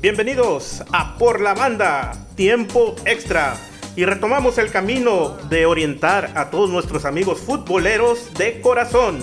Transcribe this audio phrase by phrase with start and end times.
[0.00, 3.56] Bienvenidos a Por la Banda, tiempo extra.
[3.96, 9.18] Y retomamos el camino de orientar a todos nuestros amigos futboleros de corazón.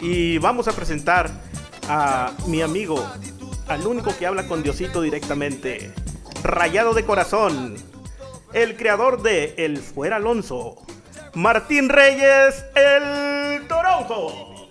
[0.00, 1.28] Y vamos a presentar
[1.88, 3.04] a mi amigo,
[3.66, 5.92] al único que habla con Diosito directamente,
[6.44, 7.74] Rayado de Corazón,
[8.52, 10.76] el creador de El Fuera Alonso,
[11.34, 14.68] Martín Reyes, el Toronjo.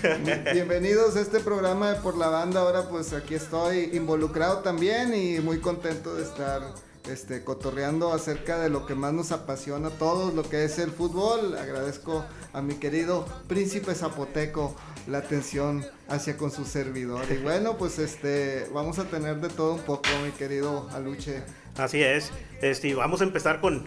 [0.53, 2.61] Bienvenidos a este programa de Por la Banda.
[2.61, 6.63] Ahora pues aquí estoy involucrado también y muy contento de estar
[7.09, 10.91] este, cotorreando acerca de lo que más nos apasiona a todos, lo que es el
[10.91, 11.57] fútbol.
[11.59, 14.75] Agradezco a mi querido príncipe zapoteco
[15.07, 17.25] la atención hacia con su servidor.
[17.31, 21.43] Y bueno, pues este, vamos a tener de todo un poco, mi querido Aluche.
[21.77, 22.31] Así es.
[22.63, 23.87] Este, vamos a empezar con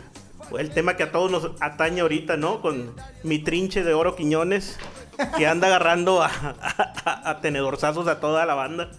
[0.60, 2.62] el tema que a todos nos atañe ahorita, ¿no?
[2.62, 4.78] Con mi trinche de oro Quiñones,
[5.38, 8.92] que anda agarrando a, a, a tenedorzazos a toda la banda.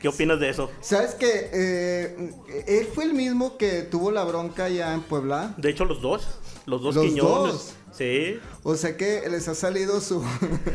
[0.00, 0.70] ¿Qué opinas de eso?
[0.80, 2.32] ¿Sabes que eh,
[2.68, 5.54] él fue el mismo que tuvo la bronca ya en Puebla?
[5.56, 6.38] De hecho, los dos.
[6.66, 7.52] Los dos ¿Los Quiñones.
[7.52, 7.74] dos?
[7.96, 8.38] Sí.
[8.62, 10.22] O sea que les ha salido su,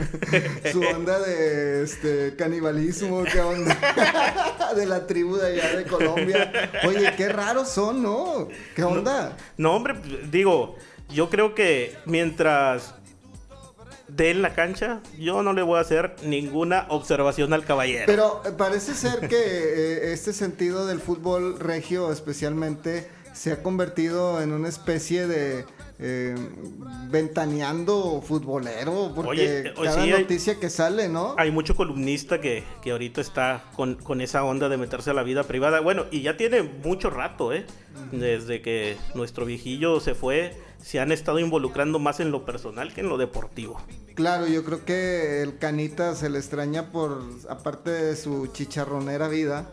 [0.73, 6.71] su onda de este canibalismo, qué onda de la tribu de allá de Colombia.
[6.85, 8.49] Oye, qué raros son, ¿no?
[8.75, 9.37] ¿Qué onda?
[9.55, 9.95] No, hombre,
[10.29, 10.75] digo,
[11.09, 12.95] yo creo que mientras
[14.15, 18.05] de en la cancha, yo no le voy a hacer ninguna observación al caballero.
[18.07, 24.41] Pero eh, parece ser que eh, este sentido del fútbol regio especialmente se ha convertido
[24.41, 25.65] en una especie de
[25.99, 26.35] eh,
[27.09, 31.35] ventaneando futbolero, porque Oye, cada sí, hay- noticia que sale, ¿no?
[31.37, 35.23] Hay mucho columnista que, que ahorita está con, con esa onda de meterse a la
[35.23, 35.79] vida privada.
[35.79, 37.65] Bueno, y ya tiene mucho rato, ¿eh?
[38.11, 43.01] Desde que nuestro viejillo se fue, se han estado involucrando más en lo personal que
[43.01, 43.81] en lo deportivo.
[44.15, 49.69] Claro, yo creo que el Canita se le extraña por, aparte de su chicharronera vida,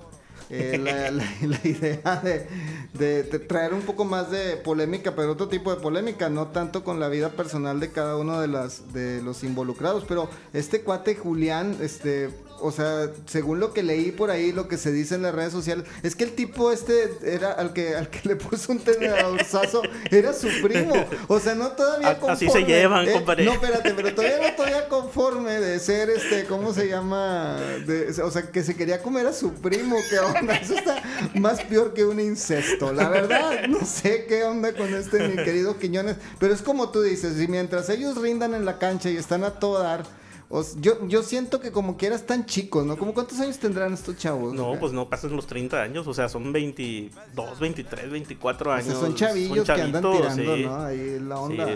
[0.51, 2.47] eh, la, la- la idea de,
[2.95, 6.83] de- de traer un poco más de polémica, pero otro tipo de polémica, no tanto
[6.85, 10.05] con la vida personal de cada uno de, las, de los involucrados.
[10.09, 14.77] Pero este cuate Julián, este, o sea, según lo que leí por ahí, lo que
[14.79, 18.09] se dice en las redes sociales, es que el tipo este era al que, al
[18.11, 21.07] que le puso un tenedorzazo, era su primo.
[21.29, 23.45] O sea, no todavía A- así se conforme, llevan, eh, compadre.
[23.45, 27.57] No, espérate, pero todavía no todavía conforme de ser este, ¿cómo se llama?
[27.87, 30.55] De- o sea, que se quería comer a su primo, ¿qué onda?
[30.57, 31.03] Eso está
[31.35, 33.67] más peor que un incesto, la verdad.
[33.69, 37.49] No sé qué onda con este mi querido Quiñones, pero es como tú dices, y
[37.49, 40.05] mientras ellos rindan en la cancha y están a todo dar,
[40.51, 42.99] os- yo, yo siento que como quieras tan chicos, ¿no?
[42.99, 44.53] ¿Cómo cuántos años tendrán estos chavos?
[44.53, 48.87] No, pues no pasan los 30 años, o sea, son 22, 23, 24 o años.
[48.89, 50.63] sea, son chavillos que andan chavitos, tirando, sí.
[50.65, 50.83] ¿no?
[50.85, 51.69] Ahí la Sí, onda.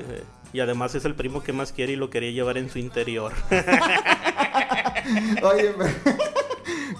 [0.53, 3.33] y además es el primo que más quiere y lo quería llevar en su interior.
[5.43, 5.73] Oye,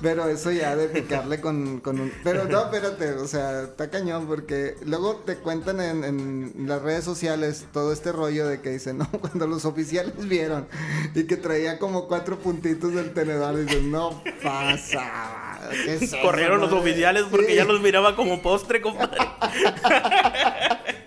[0.05, 2.13] pero, eso ya de picarle con, con un...
[2.23, 7.05] Pero no, espérate, o sea, está cañón porque luego te cuentan en, en las redes
[7.05, 10.69] sociales todo este rollo de que dicen, no, cuando los oficiales vieron
[11.15, 15.59] y que traía como cuatro puntitos del tenedor, dicen, no pasa.
[15.85, 17.55] ¿qué es eso, Corrieron los madre?" oficiales porque Sí.
[17.57, 19.19] ya los miraba como postre, compadre.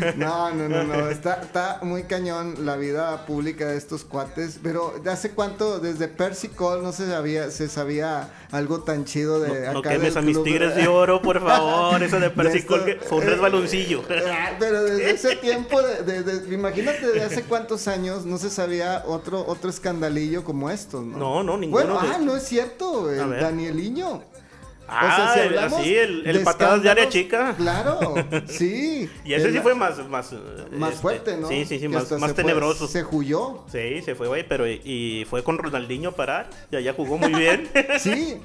[0.16, 1.08] No, no, no, no.
[1.10, 4.58] Está, está muy cañón la vida pública de estos cuates.
[4.62, 5.78] Pero ¿de hace cuánto?
[5.80, 9.90] Desde Percy Cole no se sabía, se sabía algo tan chido de No, no acá
[9.90, 12.02] quemes del a mis tigres de oro, por favor.
[12.02, 14.02] Eso de De Persicol esto- que fue un resbaloncillo.
[14.32, 19.02] Ah, Pero desde ese tiempo, de, de- imagínate de hace cuántos años no se sabía
[19.06, 21.18] otro otro escandalillo como estos, ¿no?
[21.18, 23.40] No, no, ninguno Bueno, ah, no es cierto, el.
[23.40, 24.22] Danieliño.
[24.92, 25.34] Ah,
[25.66, 27.54] así, el- el patadas de área chica.
[27.56, 28.14] Claro,
[28.46, 29.08] sí.
[29.24, 29.98] Y ese El- sí fue más...
[30.08, 30.32] Más,
[30.72, 31.48] más este, fuerte, ¿no?
[31.48, 32.86] Sí, sí, sí, Que más, más se fue- tenebroso.
[32.88, 33.64] se huyó.
[33.70, 36.50] Sí, se fue, güey, pero y, y fue con Ronaldinho a parar.
[36.70, 37.68] Y allá jugó muy bien.
[37.98, 38.36] Sí,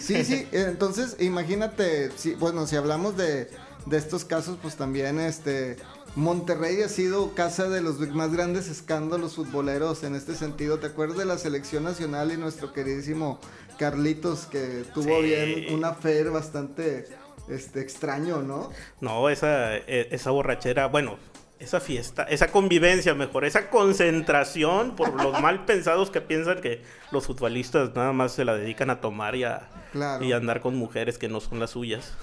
[0.00, 0.46] sí, sí.
[0.52, 3.50] Entonces, imagínate, si, bueno, si hablamos de,
[3.86, 5.76] de estos casos, pues también este
[6.16, 10.78] Monterrey ha sido casa de los más grandes escándalos futboleros en este sentido.
[10.78, 13.38] ¿Te acuerdas de la selección nacional y nuestro queridísimo
[13.78, 15.22] Carlitos que tuvo Sí.
[15.22, 17.06] bien un affair bastante
[17.48, 18.70] este extraño, ¿no?
[19.02, 21.18] No, esa, eh, esa borrachera, bueno,
[21.58, 26.82] esa fiesta, esa convivencia mejor, esa concentración por los mal pensados que piensan que
[27.12, 30.22] los futbolistas nada más se la dedican a tomar y a, Claro.
[30.24, 32.14] y a andar con mujeres que no son las suyas.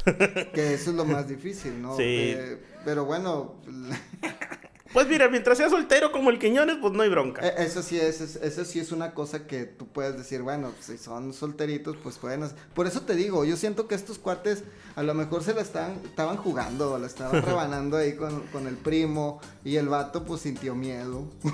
[0.53, 1.95] Que eso es lo más difícil, ¿no?
[1.97, 2.03] Sí.
[2.37, 3.55] Eh, pero bueno,
[4.93, 7.45] pues mira, mientras sea soltero como el Quiñones, pues no hay bronca.
[7.45, 10.71] Eh, Eso sí es, es- eso sí es una cosa que tú puedes decir, bueno,
[10.79, 12.43] si son solteritos, pues pueden.
[12.73, 14.63] Por eso te digo, yo siento que estos cuates
[14.95, 18.75] a lo mejor se la estaban, estaban jugando, la estaban rebanando ahí con, con el
[18.75, 21.25] primo, y el vato pues sintió miedo.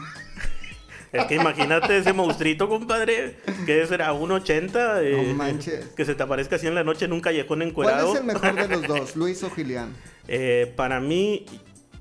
[1.12, 5.88] Es que imagínate ese monstruito, compadre, que será 1.80, eh, No manches.
[5.98, 8.10] que se te aparezca así en la noche en un callejón encuerado.
[8.12, 9.96] ¿Cuál es el mejor de los dos, Luis o Gilián?
[10.28, 11.48] Eh, para mí,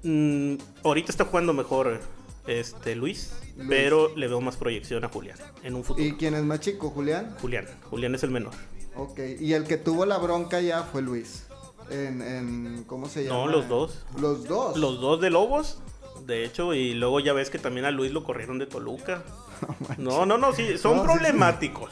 [0.02, 0.54] mm,
[0.84, 2.00] ahorita está jugando mejor
[2.46, 3.68] este Luis, Luis.
[3.68, 6.06] pero le veo más proyección a Julián en un futuro.
[6.06, 7.36] ¿Y quién es más chico, Julián?
[7.40, 8.52] Julián, Julián es el menor.
[8.96, 11.44] Ok, y el que tuvo la bronca ya fue Luis.
[11.90, 13.36] En, en ¿cómo se llama?
[13.36, 14.04] No, los dos.
[14.20, 14.76] Los dos.
[14.76, 15.78] Los dos de Lobos,
[16.26, 19.22] de hecho, y luego ya ves que también a Luis lo corrieron de Toluca.
[19.98, 21.14] No, no, no, sí, son No, sí, sí.
[21.14, 21.90] problemáticos.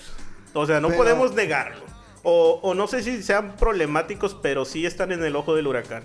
[0.55, 1.83] O sea, no Pero- podemos negarlo.
[2.23, 6.05] O, o no sé si sean problemáticos, pero sí están en el ojo del huracán.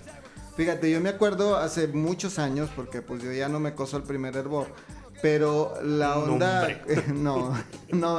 [0.56, 4.02] Fíjate, yo me acuerdo hace muchos años, porque pues yo ya no me coso el
[4.02, 4.66] primer hervor.
[5.22, 6.68] Pero la onda.
[7.14, 7.54] no,
[7.92, 8.18] no.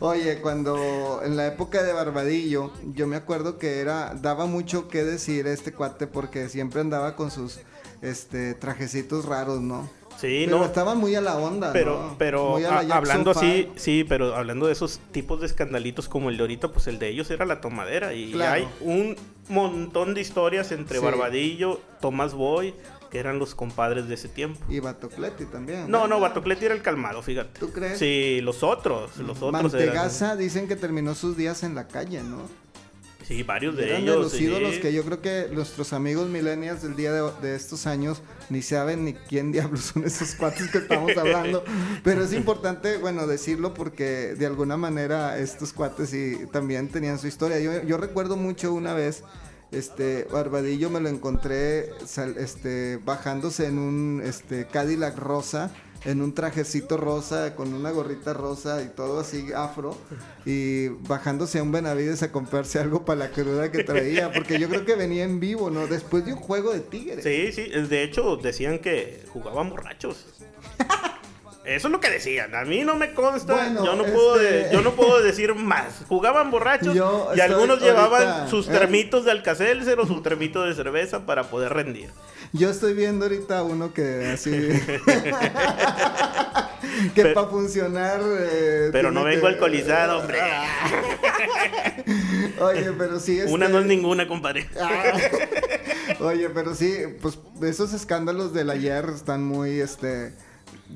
[0.00, 4.14] Oye, cuando en la época de Barbadillo, yo me acuerdo que era.
[4.14, 7.60] Daba mucho que decir este cuate porque siempre andaba con sus
[8.02, 9.88] este trajecitos raros, ¿no?
[10.20, 10.64] Sí, pero no.
[10.64, 12.16] estaban muy a la onda, Pero, ¿no?
[12.18, 16.42] pero a hablando así, sí, pero hablando de esos tipos de escandalitos como el de
[16.42, 18.12] ahorita, pues el de ellos era la tomadera.
[18.14, 18.52] Y Claro.
[18.54, 19.16] hay un
[19.48, 21.04] montón de historias entre Sí.
[21.04, 22.74] Barbadillo, Tomás Boy,
[23.10, 24.58] que eran los compadres de ese tiempo.
[24.68, 25.90] Y Batocleti también.
[25.90, 27.58] No, no, Batocleti era el calmado, fíjate.
[27.58, 27.98] ¿Tú crees?
[27.98, 30.38] Sí, los otros, los otros eran.
[30.38, 32.42] Dicen que terminó sus días en la calle, ¿no?
[33.28, 34.16] Sí, varios de Eran ellos.
[34.16, 34.44] de los sí.
[34.44, 38.62] ídolos que yo creo que nuestros amigos millennials del día de, de estos años ni
[38.62, 41.62] saben ni quién diablos son esos cuates que estamos hablando.
[42.02, 47.26] Pero es importante, bueno, decirlo porque de alguna manera estos cuates sí también tenían su
[47.26, 47.60] historia.
[47.60, 49.22] Yo, yo recuerdo mucho una vez,
[49.72, 55.70] este, Barbadillo me lo encontré sal- este, bajándose en un este, Cadillac rosa.
[56.04, 59.96] En un trajecito rosa, con una gorrita rosa y todo así afro.
[60.46, 64.32] Y bajándose a un Benavides a comprarse algo para la cruda que traía.
[64.32, 65.86] Porque yo creo que venía en vivo, ¿no?
[65.88, 67.24] Después de un juego de tigres.
[67.24, 70.26] Sí, sí, de hecho decían que jugaban borrachos.
[71.64, 72.54] Eso es lo que decían.
[72.54, 73.52] A mí no me consta.
[73.52, 76.02] Bueno, yo no puedo, de- este- yo no puedo decir más.
[76.08, 78.72] Jugaban borrachos Yo y algunos ahorita, llevaban sus ¿eh?
[78.72, 82.08] termitos de alcacelser o su termito de cerveza para poder rendir.
[82.52, 84.50] Yo estoy viendo ahorita uno que así.
[87.14, 88.20] que para funcionar.
[88.24, 90.38] eh, Pero no vengo que- alcoholizado, hombre.
[92.60, 93.40] Oye, pero sí.
[93.48, 94.68] Una este- no es ninguna, compadre.
[94.80, 95.12] Ah.
[96.20, 100.32] Oye, pero sí, pues esos escándalos del ayer están muy, este,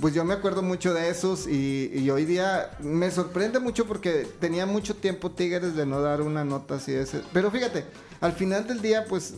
[0.00, 4.26] pues yo me acuerdo mucho de esos y, y hoy día me sorprende mucho porque
[4.40, 7.20] tenía mucho tiempo Tigres de no dar una nota así de ese.
[7.32, 7.84] Pero fíjate,
[8.20, 9.34] al final del día, pues,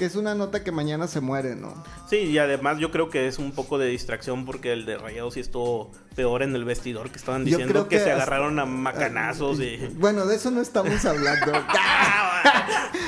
[0.00, 1.74] que es una nota que mañana se muere, ¿no?
[2.08, 5.34] Sí, y además yo creo que es un poco de distracción porque el de Rayados
[5.34, 8.66] sí estuvo peor en el vestidor que estaban diciendo que, que se hasta- agarraron a
[8.66, 9.76] macanazos y...
[9.94, 11.52] Bueno, de eso no estamos hablando.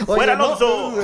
[0.06, 0.94] ¡Fuera no, Alonso!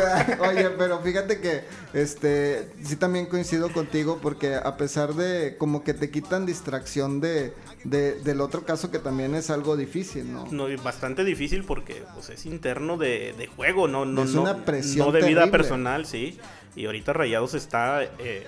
[0.41, 5.93] Oye, pero fíjate que este sí también coincido contigo porque a pesar de como que
[5.95, 7.53] te quitan distracción de,
[7.85, 10.47] de- del otro caso que también es algo difícil, ¿no?
[10.51, 14.65] No, bastante difícil porque pues, es interno de, de juego, no, no, Es no, una
[14.65, 16.39] presión no de vida personal, sí.
[16.75, 18.47] Y ahorita Rayados está eh,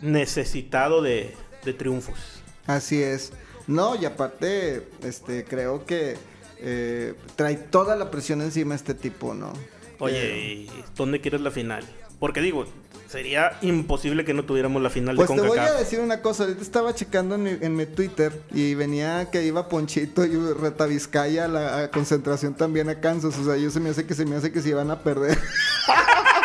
[0.00, 1.34] necesitado de,
[1.64, 2.33] de triunfos.
[2.66, 3.32] Así es.
[3.66, 6.16] No, y aparte, este, creo que
[6.58, 9.52] eh, trae toda la presión encima este tipo, ¿no?
[9.98, 11.84] Oye, ¿y ¿dónde quieres la final?
[12.18, 12.66] Porque digo,
[13.08, 16.44] sería imposible que no tuviéramos la final Pues de te voy a decir una cosa,
[16.44, 20.86] ahorita estaba checando en mi, en mi Twitter y venía que iba Ponchito y Reta
[20.86, 24.14] Vizcaya a la a concentración también a Kansas, o sea, yo se me hace que
[24.14, 25.38] se me hace que se iban a perder.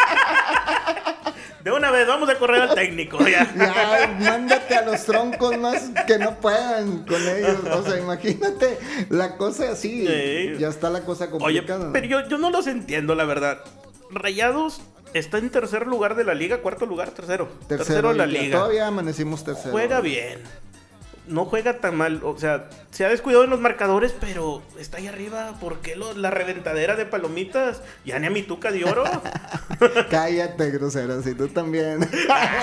[1.64, 3.20] De una vez, vamos a correr al técnico.
[3.28, 3.52] Ya.
[3.58, 8.78] ya, mándate a los troncos más que no puedan con ellos, o sea, imagínate
[9.10, 10.54] la cosa así, Sí.
[10.58, 11.86] ya está la cosa Oye, complicada.
[11.88, 11.94] ¿no?
[11.94, 13.60] pero yo, yo no los entiendo, la verdad.
[14.12, 14.82] Rayados
[15.14, 17.50] está en tercer lugar de la liga, cuarto lugar, tercero.
[17.68, 18.58] Tercero, de la liga.
[18.58, 19.72] Todavía amanecimos tercero.
[19.72, 20.40] Juega bien.
[21.30, 22.22] No juega tan mal.
[22.24, 25.54] O sea, se ha descuidado en los marcadores, pero está ahí arriba.
[25.62, 27.82] ¿Por qué lo- la reventadera de palomitas?
[28.04, 29.04] Ya ni a mi tuca de oro.
[30.10, 32.00] Cállate, grosero, si tú también.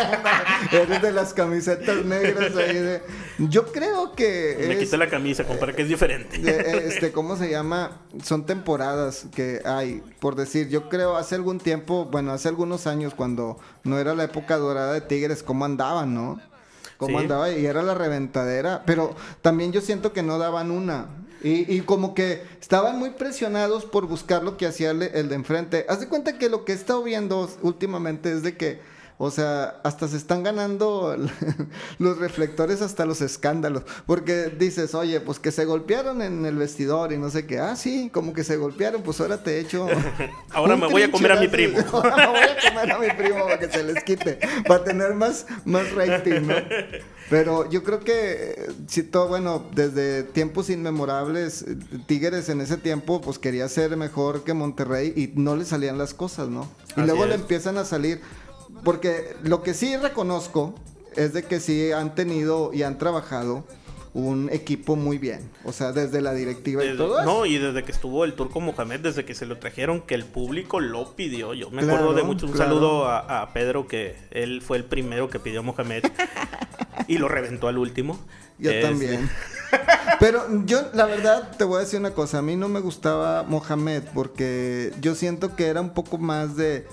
[0.73, 3.03] Eres de las camisetas negras ahí de...
[3.39, 4.57] Yo creo que...
[4.67, 6.39] Me es- quité la camisa, compadre, que es diferente.
[6.45, 8.01] eh, este, ¿cómo se llama?
[8.23, 13.15] Son temporadas que hay, por decir, yo creo hace algún tiempo, bueno, hace algunos años
[13.15, 16.41] cuando no era la época dorada de Tigres, cómo andaban, ¿no?
[16.99, 17.25] Cómo Sí.
[17.25, 21.07] andaba y era la reventadera, pero también yo siento que no daban una.
[21.43, 25.35] Y, y como que estaban muy presionados por buscar lo que hacía el, el de
[25.35, 25.85] enfrente.
[25.89, 28.81] Haz de cuenta que lo que he estado viendo últimamente es de que
[29.19, 31.17] O sea, hasta se están ganando
[31.99, 33.85] los reflectores hasta los escándalos.
[34.05, 37.59] Porque dices, oye, pues que se golpearon en el vestidor y no sé qué.
[37.59, 39.87] Ah, sí, como que se golpearon, pues ahora te echo.
[40.53, 41.79] ahora me voy a comer a mi primo.
[41.93, 44.39] ahora me voy a comer a mi primo para que se les quite.
[44.67, 46.55] Para tener más, más rating, ¿no?
[47.31, 51.65] Pero yo creo que, si todo, bueno, desde tiempos inmemorables,
[52.07, 56.15] Tigres en ese tiempo, pues quería ser mejor que Monterrey y no le salían las
[56.15, 56.71] cosas, ¿no?
[56.97, 58.21] Y luego le empiezan a salir
[58.85, 60.75] porque lo que sí reconozco
[61.17, 63.65] es de que sí han tenido y han trabajado
[64.17, 65.51] un equipo muy bien.
[65.65, 69.01] O sea, desde la directiva y todo No, y desde que estuvo el Turco Mohamed,
[69.01, 71.53] desde que se lo trajeron, que el público lo pidió.
[71.53, 72.47] Yo me acuerdo de mucho.
[72.47, 76.05] Un saludo a, Pedro, que él fue el primero que pidió Mohamed.
[77.09, 78.19] y lo reventó al último.
[78.59, 79.29] Yo también.
[80.19, 82.39] Pero yo, la verdad, te voy a decir una cosa.
[82.39, 86.87] A mí no me gustaba Mohamed porque yo siento que era un poco más de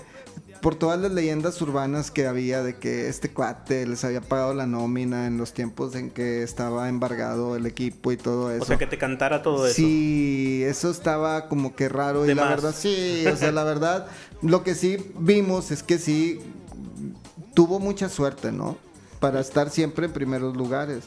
[0.64, 4.66] por todas las leyendas urbanas que había de que este cuate les había pagado la
[4.66, 8.62] nómina en los tiempos en que estaba embargado el equipo y todo eso.
[8.62, 9.74] O sea, que te cantara todo eso.
[9.74, 14.06] Sí, eso estaba como que raro y la verdad sí, o sea, la verdad,
[14.40, 16.40] lo que sí vimos es que sí
[17.52, 18.78] tuvo mucha suerte, ¿no?
[19.20, 21.04] Para estar siempre en primeros lugares.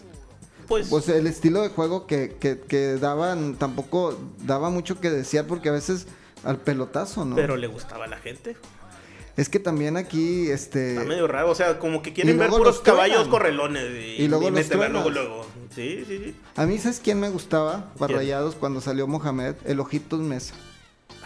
[0.67, 5.47] Pues, pues el estilo de juego que, que, que daban tampoco daba mucho que desear
[5.47, 6.05] porque a veces
[6.43, 7.35] al pelotazo, ¿no?
[7.35, 8.55] Pero le gustaba a la gente.
[9.37, 10.93] Es que también aquí, este...
[10.93, 14.49] Está medio raro, o sea, como que quieren ver puros caballos correlones y, y luego
[14.49, 15.45] los luego, luego.
[15.75, 16.35] Sí, sí, sí.
[16.55, 17.93] A mí, ¿sabes quién me gustaba?
[17.99, 20.55] Barrayados cuando salió Mohamed, el Ojitos Mesa.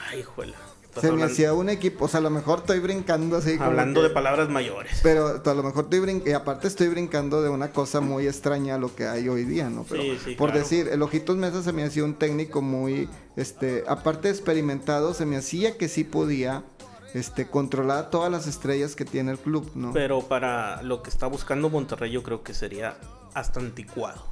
[0.09, 0.57] Ay, juela.
[0.99, 3.55] Se me hacía un equipo, o sea, a lo mejor estoy brincando así.
[3.57, 4.99] Hablando de palabras mayores.
[5.01, 8.75] Pero a lo mejor estoy brincando, y aparte estoy brincando de una cosa muy extraña
[8.75, 9.85] a lo que hay hoy día, ¿no?
[9.89, 14.29] sí, sí, por decir, el Ojitos Mesa se me hacía un técnico muy, este, aparte
[14.29, 16.65] experimentado, se me hacía que sí podía
[17.13, 19.93] este, controlar todas las estrellas que tiene el club, ¿no?
[19.93, 22.97] Pero para lo que está buscando Monterrey yo creo que sería
[23.33, 24.23] hasta anticuado.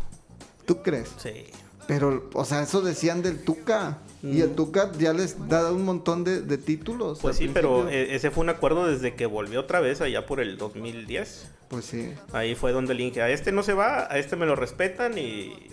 [0.66, 1.10] ¿Tú crees?
[1.18, 1.46] Sí.
[1.88, 3.98] Pero, o sea, eso decían del Tuca.
[4.22, 4.56] Y el mm.
[4.56, 7.18] Tuca ya les da un montón de, títulos.
[7.20, 10.40] Pues sí, pero e, ese fue un acuerdo desde que volvió otra vez allá por
[10.40, 11.50] el 2010.
[11.70, 12.14] Pues sí.
[12.32, 15.18] Ahí fue donde le dije, a este no se va, a este me lo respetan
[15.18, 15.68] y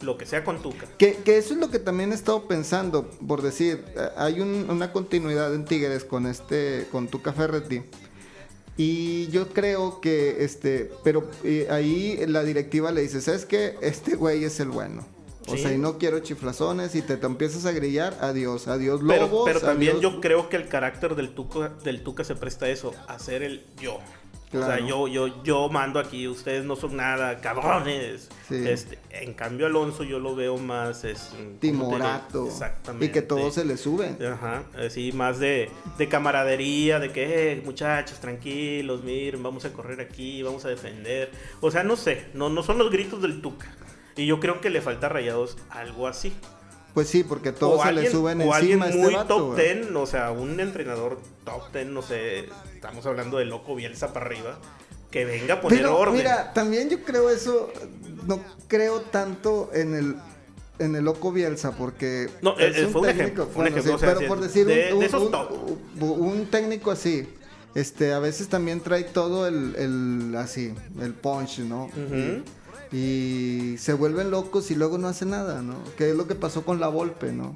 [0.00, 0.86] lo que sea con Tuca.
[0.98, 5.54] Que, eso es lo que también he estado pensando, por decir, eh, hay una continuidad
[5.54, 7.82] en Tigres con este, con Tuca Ferretti.
[8.76, 13.76] Y yo creo que, este, pero eh, ahí la directiva le dice, ¿sabes qué?
[13.80, 15.06] Este güey es el bueno.
[15.46, 19.42] O sea, y no quiero chiflazones y te, te, empiezas a grillar, adiós, adiós lobos.
[19.44, 22.94] Pero, también yo creo que el carácter del Tuca, del Tuca se presta a eso,
[23.08, 23.98] a ser el yo.
[24.54, 28.28] O sea, yo, yo, yo mando aquí, ustedes no son nada, cabrones.
[28.50, 31.30] Este, en cambio, Alonso yo lo veo más es,
[31.60, 32.46] timorato.
[32.46, 33.06] Exactamente.
[33.06, 34.16] Y que todo se le sube.
[34.26, 40.00] Ajá, así más de, de camaradería, de que, eh, muchachos, tranquilos, miren, vamos a correr
[40.00, 41.30] aquí, vamos a defender.
[41.60, 43.74] O sea, no sé, no, no son los gritos del Tuca.
[44.16, 46.32] Y yo creo que le falta a Rayados algo así.
[46.94, 50.30] Pues sí, porque todos se le suben o encima alguien muy top ten, o sea,
[50.30, 52.48] un entrenador top ten, no sé,
[52.84, 54.58] estamos hablando de loco Bielsa para arriba,
[55.10, 56.16] que venga a poner Pero, orden.
[56.16, 57.72] Mira, también yo creo eso,
[58.26, 60.16] no creo tanto en el
[60.80, 64.40] en el loco Bielsa porque no, es un fue un ejemplo, un ejemplo pero por
[64.40, 67.28] decir un, un, técnico así
[67.76, 71.88] este a veces también trae todo el, el así el punch no
[72.90, 75.76] y se vuelven locos y luego no hace nada, ¿no?
[75.96, 77.54] Que es lo que pasó con la Volpe, ¿no?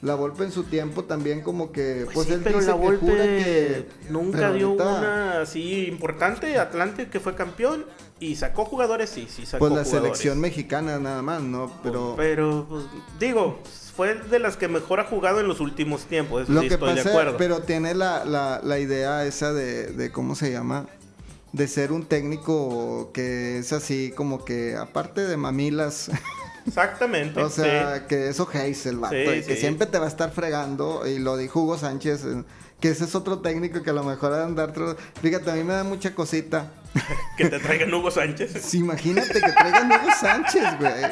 [0.00, 3.88] La Volpe en su tiempo también como que pues, pues él pero la Volpe que
[4.10, 7.84] nunca dio una así importante, Atlante que fue campeón
[8.20, 11.72] y sacó jugadores, sí, sí sacó Pues la selección mexicana nada más, ¿no?
[11.82, 12.84] Pero pero pues,
[13.18, 13.58] digo,
[13.96, 17.00] fue de las que mejor ha jugado en los últimos tiempos, lo que estoy de
[17.00, 17.36] acuerdo.
[17.36, 20.86] Pero tiene la, la, la idea esa de, de cómo se llama
[21.52, 26.10] de ser un técnico que es así como que aparte de mamilas.
[26.66, 27.40] Exactamente.
[27.40, 31.18] o sea, que eso Hayes el vato, que siempre te va a estar fregando y
[31.18, 32.24] lo dijo Hugo Sánchez
[32.80, 34.72] que ese es otro técnico que a lo mejor andar
[35.20, 36.72] fíjate a mí me da mucha cosita.
[37.36, 38.60] Que te traigan Hugo Sánchez.
[38.60, 41.04] Sí, imagínate que traigan Hugo Sánchez güey.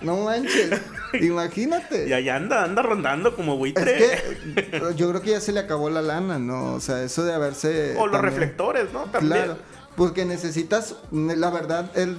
[0.00, 0.80] No manches.
[1.20, 2.08] Imagínate.
[2.08, 3.96] Y allá anda anda rondando como buitre.
[3.96, 7.24] Es que yo creo que ya se le acabó la lana no o sea eso
[7.24, 9.44] de haberse o los reflectores no también.
[9.44, 12.18] Claro porque necesitas, la verdad, él,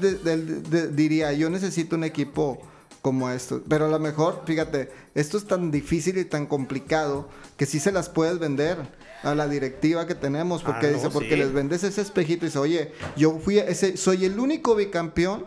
[0.96, 2.62] diría, yo necesito un equipo
[3.04, 3.62] como esto.
[3.68, 7.92] Pero a lo mejor, fíjate, esto es tan difícil y tan complicado que sí se
[7.92, 8.78] las puedes vender
[9.24, 10.64] a la directiva que tenemos.
[10.64, 14.24] Porque ah, dice, porque les vendes ese espejito y dice, oye, yo fui ese, soy
[14.24, 15.46] el único bicampeón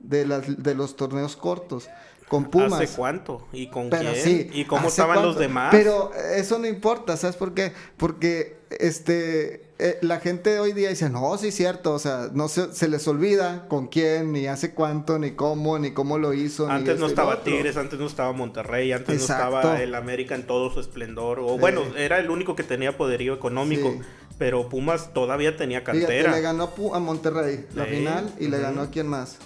[0.00, 1.88] de, las, de los torneos cortos.
[2.28, 2.74] Con Pumas.
[2.74, 3.46] ¿Hace cuánto?
[3.52, 4.50] ¿Y con quién?
[4.52, 5.68] ¿Y cómo estaban los demás?
[5.70, 7.72] Pero eso no importa, ¿sabes por qué?
[7.96, 12.48] Porque este, eh, la gente hoy día dice, no, sí es cierto, o sea, no
[12.48, 16.68] se, se les olvida con quién, ni hace cuánto, ni cómo, ni cómo lo hizo.
[16.68, 20.70] Antes no estaba Tigres, antes no estaba Monterrey, antes no estaba el América en todo
[20.70, 23.94] su esplendor, o bueno, era el único que tenía poderío económico.
[24.38, 26.30] Pero Pumas todavía tenía cantera.
[26.30, 29.38] le ganó a Monterrey la final y le ganó a quién más.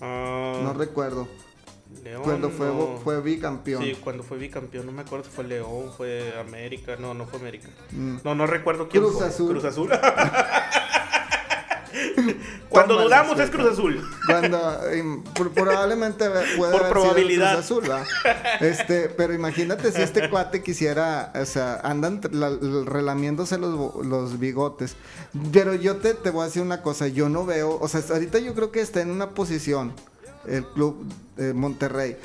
[0.00, 0.60] Ah.
[0.62, 1.26] no recuerdo.
[2.22, 2.68] Cuando fue,
[3.02, 3.82] fue bicampeón.
[3.82, 4.86] Sí, cuando fue bicampeón.
[4.86, 6.96] No me acuerdo si fue León, fue América.
[6.98, 7.68] No, no fue América.
[7.92, 8.18] Mm.
[8.24, 9.50] No, no recuerdo quién Cruz Azul.
[9.50, 9.90] Cruz Azul.
[12.68, 14.06] Cuando dudamos es Cruz Azul.
[14.26, 14.82] Cuando
[15.54, 17.54] probablemente puede Por probabilidad.
[17.54, 17.84] Cruz Azul,
[18.60, 24.96] Este, pero imagínate si este cuate quisiera, o sea, andan relamiéndose los, los bigotes.
[25.52, 28.38] Pero yo te, te voy a decir una cosa, yo no veo, o sea, ahorita
[28.40, 29.92] yo creo que está en una posición
[30.48, 32.16] el club de Monterrey.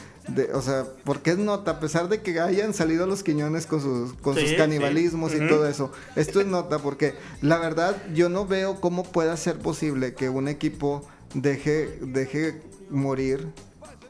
[0.53, 4.13] O sea, porque es nota, a pesar de que hayan salido los Quiñones con sus,
[4.13, 8.79] con sus canibalismos y todo eso, esto es nota porque la verdad yo no veo
[8.79, 13.47] cómo pueda ser posible que un equipo deje, deje morir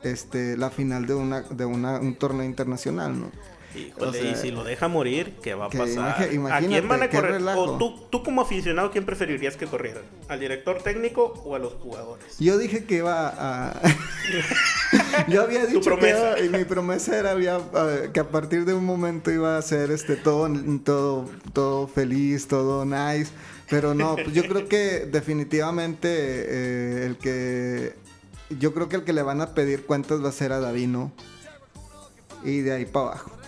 [0.03, 3.31] este, la final de, una, de una, un torneo internacional, ¿no?
[3.75, 6.21] Y si lo deja morir, ¿qué va a pasar?
[6.51, 7.41] ¿A quién van a correr?
[7.55, 10.03] O tú, tú como aficionado, ¿quién preferirías que corrieran?
[10.27, 12.37] ¿Al director técnico o a los jugadores?
[12.39, 13.81] Yo dije que iba a...
[15.27, 17.35] Yo había dicho que y mi promesa era
[18.11, 20.49] que a partir de un momento iba a ser este todo,
[20.83, 23.31] todo, todo feliz, todo nice.
[23.69, 27.95] Pero no, pues yo creo que definitivamente eh, el que...
[28.59, 31.13] Yo creo que el que le van a pedir cuentas va a ser a Davino.
[32.43, 33.40] Y de ahí para abajo.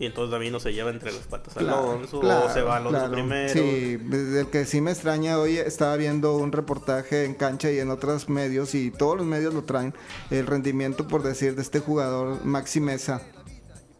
[0.00, 3.12] Y entonces David no se lleva entre las patas a Alonso o se va Alonso
[3.12, 3.52] primero.
[3.52, 7.90] Sí, el que sí me extraña hoy estaba viendo un reportaje en cancha y en
[7.90, 9.92] otros medios y todos los medios lo traen.
[10.30, 13.20] El rendimiento, por decir, de este jugador Maxi Mesa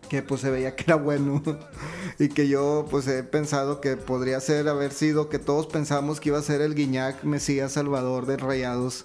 [0.08, 1.42] que pues se veía que era bueno
[2.18, 6.30] y que yo pues he pensado que podría ser haber sido que todos pensamos que
[6.30, 9.04] iba a ser el Guiñac Mesías Salvador de Rayados.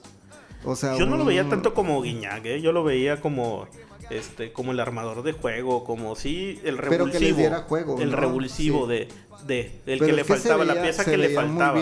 [0.63, 2.61] O sea, yo no lo veía tanto como Guiñac, ¿eh?
[2.61, 3.67] yo lo veía como
[4.09, 9.07] este como el armador de juego, como si el revulsivo, el revulsivo de,
[9.45, 11.81] de el que le faltaba la pieza que le faltaba.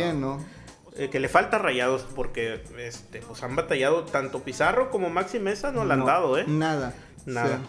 [0.95, 5.71] Eh, que le falta rayados porque este pues han batallado tanto Pizarro como Maxi Mesa
[5.71, 6.45] no, le han dado, ¿eh?
[6.47, 6.93] Nada.
[7.25, 7.61] Nada.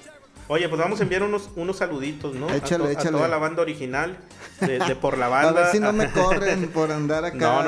[0.47, 2.51] Oye, pues vamos a enviar unos, unos saluditos, ¿no?
[2.51, 4.19] Échale, a, toda la banda original
[4.61, 5.49] de, por la banda.
[5.49, 7.63] A ver si no me corren por andar acá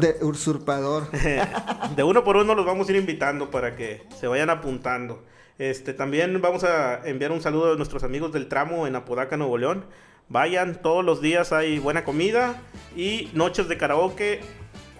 [0.00, 1.10] De, usurpador.
[1.96, 5.24] de uno por uno los vamos a ir invitando para que se vayan apuntando.
[5.62, 9.58] Este, también vamos a enviar un saludo a nuestros amigos del tramo en Apodaca, Nuevo
[9.58, 9.84] León.
[10.28, 12.60] Vayan, todos los días hay buena comida
[12.96, 14.40] y noches de karaoke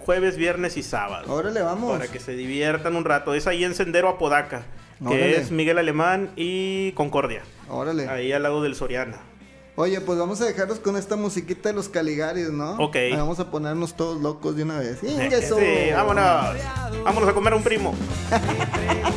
[0.05, 1.33] jueves, viernes y sábado.
[1.33, 1.91] Órale, vamos.
[1.91, 3.33] Para que se diviertan un rato.
[3.33, 4.63] Es ahí en Sendero Apodaca,
[5.05, 7.41] que es Miguel Alemán y Concordia.
[7.67, 8.07] Órale.
[8.07, 9.17] Ahí al lado del Soriana.
[9.75, 12.77] Oye, pues vamos a dejarlos con esta musiquita de los Caligaris, ¿no?
[12.77, 12.95] Ok.
[13.11, 14.99] vamos a ponernos todos locos de una vez.
[15.01, 15.13] Sí,
[15.93, 16.55] vámonos.
[17.03, 17.93] Vámonos a comer un primo.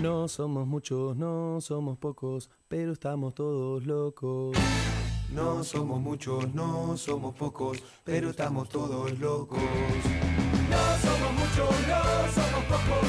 [0.00, 4.56] No somos muchos, no somos pocos, pero estamos todos locos.
[5.32, 9.58] No somos muchos, no somos pocos, pero estamos todos locos.
[9.58, 12.02] No somos muchos, no
[12.34, 13.08] somos pocos,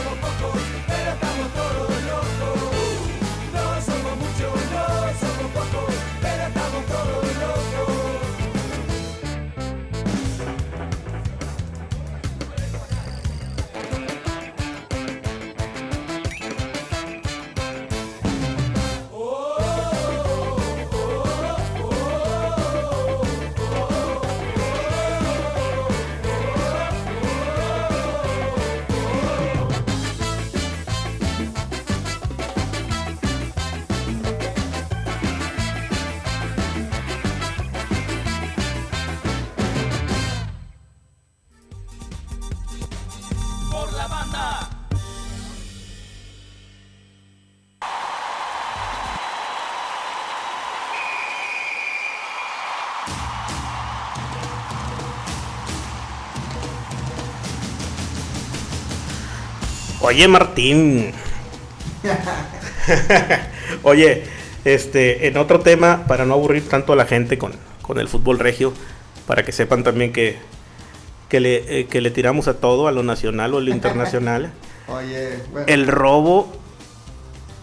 [60.11, 61.13] Oye, Martín.
[63.83, 64.25] Oye,
[64.65, 68.37] este, en otro tema, para no aburrir tanto a la gente con, con el fútbol
[68.37, 68.73] regio,
[69.25, 70.37] para que sepan también que,
[71.29, 74.51] que, le, eh, que le tiramos a todo, a lo nacional o a lo internacional.
[74.89, 75.67] Oye, bueno.
[75.69, 76.51] el robo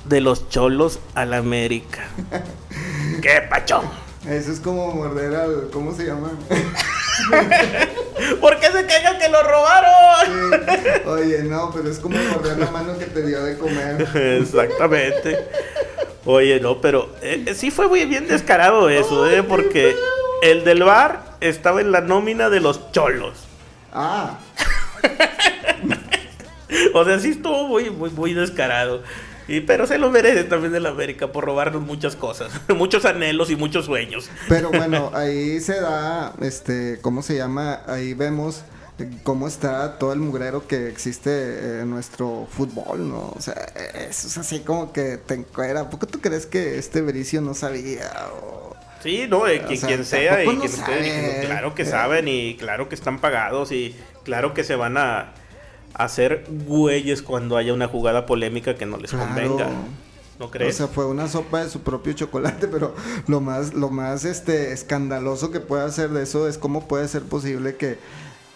[0.07, 2.09] de los cholos a la América.
[3.21, 3.83] ¡Qué pacho!
[4.27, 5.69] Eso es como morder al.
[5.71, 6.31] ¿Cómo se llama?
[8.41, 9.93] ¿Por qué se quejan que lo robaron?
[10.27, 10.89] Sí.
[11.07, 14.09] Oye, no, pero es como morder la mano que te dio de comer.
[14.41, 15.49] Exactamente.
[16.25, 19.43] Oye, no, pero eh, eh, sí fue muy bien descarado eso, ¿eh?
[19.43, 19.97] Porque
[20.43, 23.45] el del bar estaba en la nómina de los cholos.
[23.93, 24.39] Ah,
[26.95, 29.03] O sea, sí estuvo muy, muy, muy descarado.
[29.49, 33.57] Y, pero se lo merece también el América por robarnos muchas cosas, muchos anhelos y
[33.57, 34.29] muchos sueños.
[34.49, 37.81] pero bueno, ahí se da, este, ¿cómo se llama?
[37.87, 38.63] Ahí vemos
[38.99, 43.33] eh, cómo está todo el mugrero que existe en nuestro fútbol, ¿no?
[43.35, 43.55] O sea,
[44.09, 45.81] eso es así como que te encuera.
[45.81, 48.11] ¿A poco tú crees que este Bericio no sabía?
[48.43, 48.77] O...
[49.03, 51.87] Sí, no, O quien, sea, quien sea y quien no esté claro que Eh.
[51.87, 55.33] saben y claro que están pagados y claro que se van a
[55.99, 59.27] hacer güeyes cuando haya una jugada polémica que no les Claro.
[59.27, 59.69] convenga.
[60.39, 60.77] ¿No O crees?
[60.77, 62.95] sea, fue una sopa de su propio chocolate, pero
[63.27, 67.23] lo más, lo más este escandaloso que puede hacer de eso es cómo puede ser
[67.25, 67.99] posible que,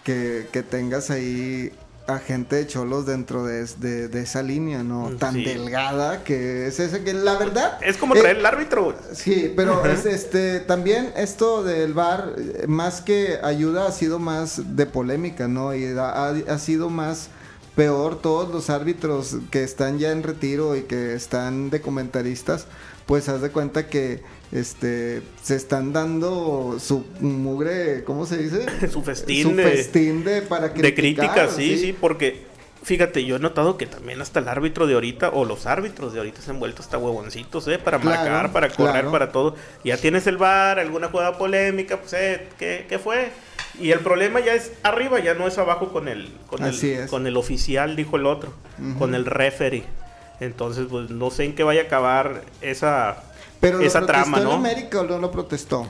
[0.04, 1.72] que, que tengas ahí
[2.06, 5.10] a gente de cholos dentro de, de- de esa línea, ¿no?
[5.18, 7.78] Tan delgada que es ese que la verdad.
[7.82, 8.94] es como eh, traer el árbitro.
[9.12, 14.76] Sí, pero es, este también esto del VAR, eh, más que ayuda, ha sido más
[14.76, 15.74] de polémica, ¿no?
[15.74, 17.28] Y ha, ha sido más
[17.76, 22.66] peor todos los árbitros que están ya en retiro y que están de comentaristas,
[23.06, 28.66] pues haz de cuenta que este se están dando su mugre, ¿cómo se dice?
[28.90, 32.42] Su festín Su de- festín de para De criticar, críticas, sí, sí, porque
[32.82, 36.18] fíjate, yo he notado que también hasta el árbitro de ahorita o los árbitros de
[36.18, 37.78] ahorita se han vuelto hasta huevoncitos, ¿eh?
[37.78, 39.12] Para Claro, marcar, para correr, claro.
[39.12, 39.56] para todo.
[39.84, 43.30] Ya tienes el bar, alguna jugada polémica, pues, eh, ¿qué, qué fue?
[43.80, 47.00] Y el problema ya es arriba, ya no es abajo con el, con Así el,
[47.04, 47.10] es.
[47.10, 48.52] con el oficial, dijo el otro,
[48.98, 49.84] con el referee.
[50.40, 53.22] Entonces, pues no sé en qué vaya a acabar esa,
[53.62, 54.52] Pero lo esa protestó trama, en ¿no?
[54.54, 55.86] América o no lo protestó?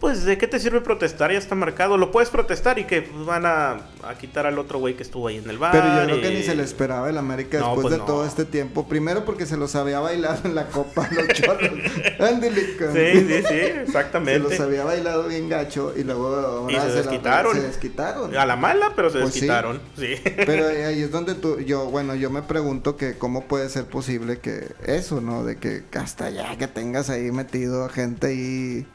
[0.00, 1.32] Pues, ¿de qué te sirve protestar?
[1.32, 1.96] Ya está marcado.
[1.98, 3.72] Lo puedes protestar y que van a,
[4.04, 5.72] a quitar al otro güey que estuvo ahí en el bar.
[5.72, 7.98] Pero yo creo que y- ni se le esperaba el América No, después pues de
[7.98, 8.04] no.
[8.04, 8.86] todo este tiempo.
[8.88, 11.70] Primero porque se los había bailado en la copa los chorros.
[11.72, 11.80] Sí,
[12.18, 14.62] sí, sí, Se los exactamente.
[14.62, 17.54] había bailado bien gacho y luego ahora Y se la- desquitaron.
[17.56, 18.36] se desquitaron.
[18.36, 19.40] A la mala, pero se Pues sí.
[19.40, 19.80] desquitaron.
[19.96, 20.14] Sí.
[20.46, 24.38] Pero ahí es donde tú, yo, bueno, yo me pregunto que cómo puede ser posible
[24.38, 25.42] que eso, ¿no?
[25.44, 28.86] De que hasta ya que tengas ahí metido a gente ahí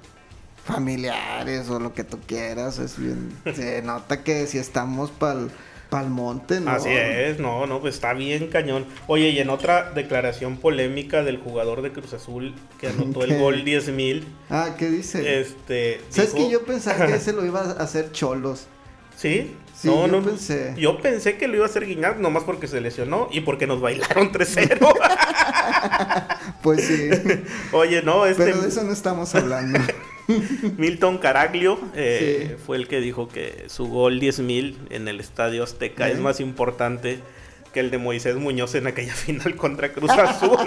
[0.63, 5.49] familiares o lo que tú quieras, es bien, se nota que si estamos pa'l,
[5.89, 6.71] pa'l monte, ¿no?
[6.71, 8.85] Así es, no, no, pues está bien cañón.
[9.07, 13.25] Oye, y en otra declaración polémica del jugador de Cruz Azul que anotó ¿Qué?
[13.33, 15.39] el gol 10 mil, Ah, ¿qué dice?
[15.41, 16.01] este...
[16.09, 18.67] ¿Sabes dijo- que yo pensaba que ese lo iba a hacer cholos?
[19.17, 19.55] ¿Sí?
[19.75, 20.73] Sí, yo pensé.
[20.77, 23.81] Yo pensé que lo iba a hacer Guiñac nomás porque se lesionó y porque nos
[23.81, 24.79] bailaron 3-0.
[26.61, 27.09] Pues sí.
[27.73, 28.45] Oye, no, este...
[28.45, 29.79] Pero de eso no estamos hablando.
[30.77, 32.63] Milton Caraglio eh, Sí.
[32.65, 37.19] fue el que dijo que su gol 10.000 en el Estadio Azteca es más importante
[37.73, 40.57] que el de Moisés Muñoz en aquella final contra Cruz Azul.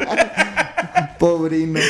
[1.18, 1.80] Pobrino.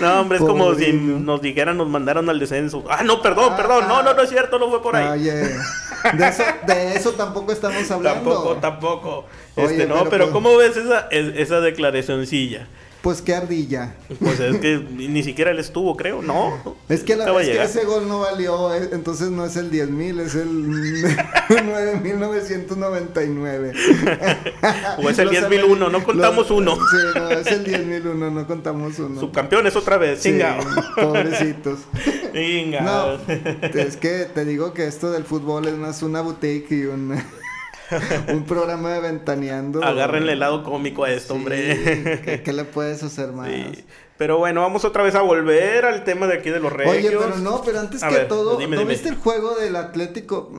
[0.00, 2.84] no, hombre, es como si nos dijeran, nos mandaron al descenso.
[2.90, 3.86] Ah, no, perdón, perdón.
[3.86, 5.20] No, no, no es cierto, no fue por ahí.
[5.20, 8.30] Oye, de eso, de eso tampoco estamos hablando.
[8.32, 9.26] tampoco, tampoco.
[9.54, 12.66] Oye, Este, no, pero pero, pues- ¿cómo ves esa, es- esa declaracioncilla?
[13.04, 13.94] Pues qué ardilla.
[14.18, 16.74] Pues es que ni siquiera él estuvo, creo, ¿no?
[16.88, 20.20] Es que, la, es que ese gol no valió, eh, entonces no es el 10.000,
[20.20, 20.48] es el
[21.48, 23.72] 9.999.
[25.04, 26.76] O es el Los 10.001, no los- contamos uno.
[26.90, 29.20] Sí, no, es el 10.001, no contamos uno.
[29.20, 30.58] Subcampeones otra vez, Sí, chinga.
[30.96, 31.80] pobrecitos.
[32.32, 32.80] Venga.
[32.80, 33.18] No,
[33.74, 37.14] es que te digo que esto del fútbol es más una boutique y un,
[38.28, 39.82] un programa de ventaneando.
[39.84, 42.20] Agárrenle el lado cómico a esto, Sí, hombre.
[42.24, 43.48] ¿qué, qué le puedes hacer más?
[43.50, 43.84] Sí.
[44.16, 46.96] Pero bueno, vamos otra vez a volver al tema de aquí de los regios.
[46.96, 48.92] Oye, pero no, pero antes A que ver, todo, dime, ¿no dime.
[48.92, 50.52] viste el juego del Atlético,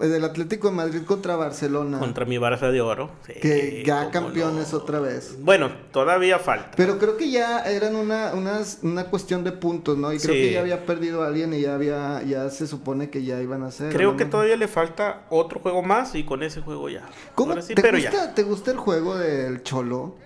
[0.00, 1.98] eh, del Atlético de Madrid contra Barcelona?
[1.98, 3.10] Contra mi Barça de Oro.
[3.26, 4.78] Sí, que ya campeones no.
[4.78, 5.36] otra vez.
[5.40, 6.70] Bueno, todavía falta.
[6.76, 10.10] Pero creo que ya eran una, unas- una cuestión de puntos, ¿no?
[10.10, 10.40] Y creo Sí.
[10.40, 13.64] que ya había perdido a alguien y ya había, ya se supone que ya iban
[13.64, 13.92] a hacer.
[13.92, 14.16] Creo ¿no?
[14.16, 17.06] que todavía le falta otro juego más y con ese juego ya.
[17.34, 17.60] ¿Cómo?
[17.60, 18.34] Sí, ¿Te, pero gusta, ya.
[18.34, 20.16] ¿Te gusta el juego del Cholo?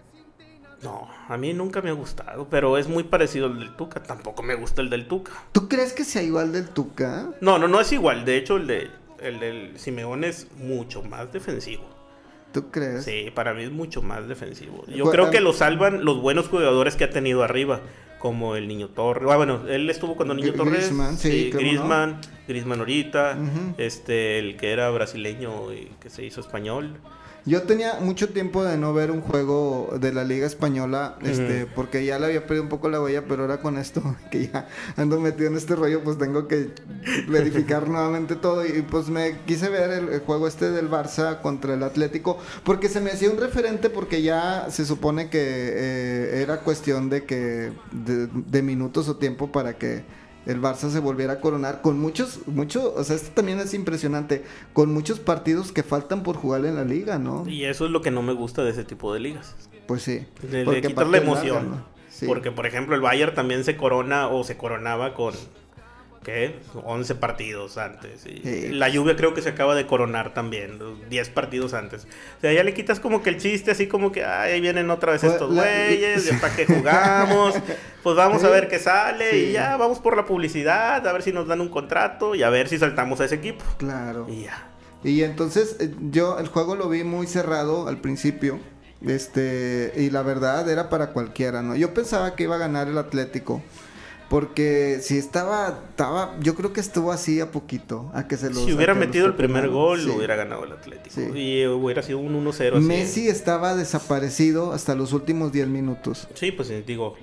[0.82, 4.02] No, a mí nunca me ha gustado, pero es muy parecido al del Tuca.
[4.02, 5.32] Tampoco me gusta el del Tuca.
[5.52, 7.30] ¿Tú crees que sea igual del Tuca?
[7.40, 8.24] No, no, no es igual.
[8.24, 11.84] De hecho, el de el del Simeone es mucho más defensivo.
[12.52, 13.04] ¿Tú crees?
[13.04, 14.84] Sí, para mí es mucho más defensivo.
[14.86, 17.80] Yo creo que lo salvan los buenos jugadores que ha tenido arriba,
[18.18, 19.28] como el Niño Torres.
[19.30, 20.78] Ah, bueno, él estuvo cuando Niño Torres.
[20.78, 21.58] Griezmann, sí, no.
[22.46, 23.38] Griezmann, ahorita,
[23.76, 26.96] este, el que era brasileño y que se hizo español.
[27.48, 32.04] Yo tenía mucho tiempo de no ver un juego de la Liga Española, este, porque
[32.04, 35.18] ya le había perdido un poco la huella, pero ahora con esto, que ya ando
[35.18, 36.72] metido en este rollo, pues tengo que
[37.26, 38.66] verificar nuevamente todo.
[38.66, 42.90] Y pues me quise ver el, el juego este del Barça contra el Atlético, porque
[42.90, 47.72] se me hacía un referente, porque ya se supone que eh, era cuestión de que,
[47.92, 50.04] de, de minutos o tiempo para que
[50.46, 54.44] el Barça se volviera a coronar con muchos, muchos, o sea, esto también es impresionante,
[54.72, 57.46] con muchos partidos que faltan por jugar en la liga, ¿no?
[57.48, 59.54] Y eso es lo que no me gusta de ese tipo de ligas.
[59.86, 60.26] Pues sí.
[60.40, 61.70] Quitas aparte la larga, emoción.
[61.70, 61.84] ¿no?
[62.10, 62.26] Sí.
[62.26, 65.34] Porque, por ejemplo, el Bayern también se corona o se coronaba con,
[66.24, 66.58] ¿qué?
[66.84, 68.26] 11 partidos antes.
[68.26, 68.68] Y Sí.
[68.72, 70.78] La lluvia creo que se acaba de coronar también,
[71.08, 72.04] 10 partidos antes.
[72.38, 74.90] O sea, ya le quitas como que el chiste, así como que, ay, ahí vienen
[74.90, 77.54] otra vez Pues, estos la- güeyes, ya para que jugamos,
[78.02, 79.36] pues vamos a ver qué sale Sí.
[79.36, 82.50] y ya vamos por la publicidad, a ver si nos dan un contrato y a
[82.50, 83.64] ver si saltamos a ese equipo.
[83.78, 84.26] Claro.
[84.28, 84.68] Y ya.
[85.04, 88.58] Y entonces eh, yo el juego lo vi muy cerrado al principio.
[89.06, 91.76] Este, y la verdad era para cualquiera, ¿no?
[91.76, 93.62] Yo pensaba que iba a ganar el Atlético.
[94.28, 98.64] Porque si estaba, estaba, yo creo que estuvo así a poquito, a que se los
[98.64, 100.06] Si hubiera metido el primer gol, Sí.
[100.06, 101.14] lo hubiera ganado el Atlético.
[101.14, 101.22] Sí.
[101.34, 102.76] Y hubiera sido un 1-0.
[102.76, 102.86] así.
[102.86, 106.28] Messi estaba desaparecido hasta los últimos 10 minutos.
[106.34, 107.14] Sí, pues eh, digo,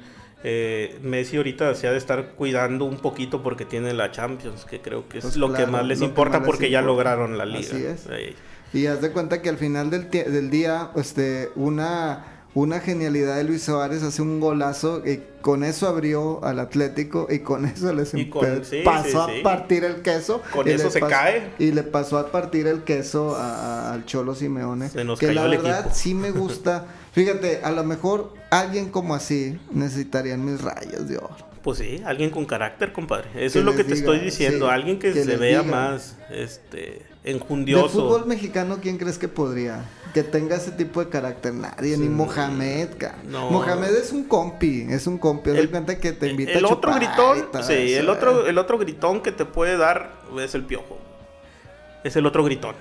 [0.43, 4.81] eh, Messi ahorita se ha de estar cuidando un poquito porque tiene la Champions, que
[4.81, 7.37] creo que es Pues lo que más les lo importa más les porque ya lograron
[7.37, 7.59] la liga.
[7.59, 8.07] Así es.
[8.07, 8.35] Ahí.
[8.73, 13.43] Y haz de cuenta que al final del, del día, este, una, una genialidad de
[13.43, 18.13] Luis Suárez hace un golazo y con eso abrió al Atlético y con eso les
[18.15, 19.39] Y con- sí, pasó sí, sí.
[19.41, 20.41] a partir el queso.
[20.53, 21.51] Con y eso se cae.
[21.59, 24.89] Y le pasó a partir el queso a- a- al Cholo Simeone.
[24.89, 25.95] Se nos que cayó la el verdad equipo.
[25.95, 26.87] sí me gusta.
[27.11, 31.35] Fíjate, a lo mejor alguien como así necesitarían mis rayas de oro.
[31.61, 33.27] Pues sí, alguien con carácter, compadre.
[33.35, 34.69] Eso Que es lo que te diga, estoy diciendo.
[34.69, 35.71] alguien que, que se vea diga.
[35.75, 37.89] más este De enjundioso.
[37.89, 39.83] fútbol mexicano, ¿quién crees que podría?
[40.13, 41.53] Que tenga ese tipo de carácter.
[41.53, 42.07] Nadie, ni.
[42.07, 42.89] Mohamed.
[43.27, 43.49] No.
[43.49, 45.49] Mohamed es un compi, es un compi.
[45.51, 48.49] De El- cuenta que te invita el a otro gritón, sí, el otro, ¿eh?
[48.49, 50.97] el otro gritón que te puede dar es el piojo.
[52.03, 52.75] Es el otro gritón.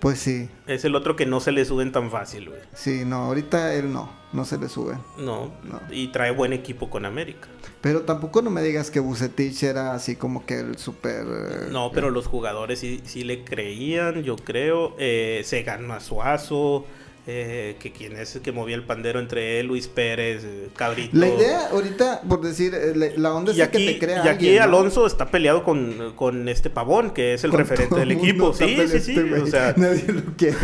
[0.00, 2.60] Pues sí, Es el otro que no se le suben tan fácil, güey.
[2.74, 4.94] sí, no, ahorita él no, no se le sube.
[5.16, 5.80] No, No.
[5.90, 7.48] y trae buen equipo con América.
[7.86, 11.24] Pero tampoco no me digas que Bucetich era así como que el súper...
[11.24, 14.96] eh, No, pero los jugadores sí, sí le creían, yo creo.
[14.98, 16.84] Eh, se ganó a Suazo,
[17.28, 21.16] eh, que quien es el que movía el pandero entre él, Luis Pérez, eh, Cabrito.
[21.16, 22.72] La idea ahorita, por decir,
[23.16, 24.62] la onda es que aquí, te crea y aquí alguien, ¿no?
[24.64, 28.52] Alonso está peleado con, con este Pavón, que es el Con referente del equipo.
[28.52, 29.10] Sí, sí, sí.
[29.12, 29.42] este güey.
[29.42, 30.56] O sea, Nadie lo quiere.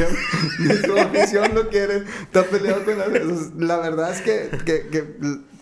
[0.58, 2.02] Ni su afición lo quiere.
[2.22, 3.54] Está peleado con las...
[3.58, 5.04] La verdad es que, que, que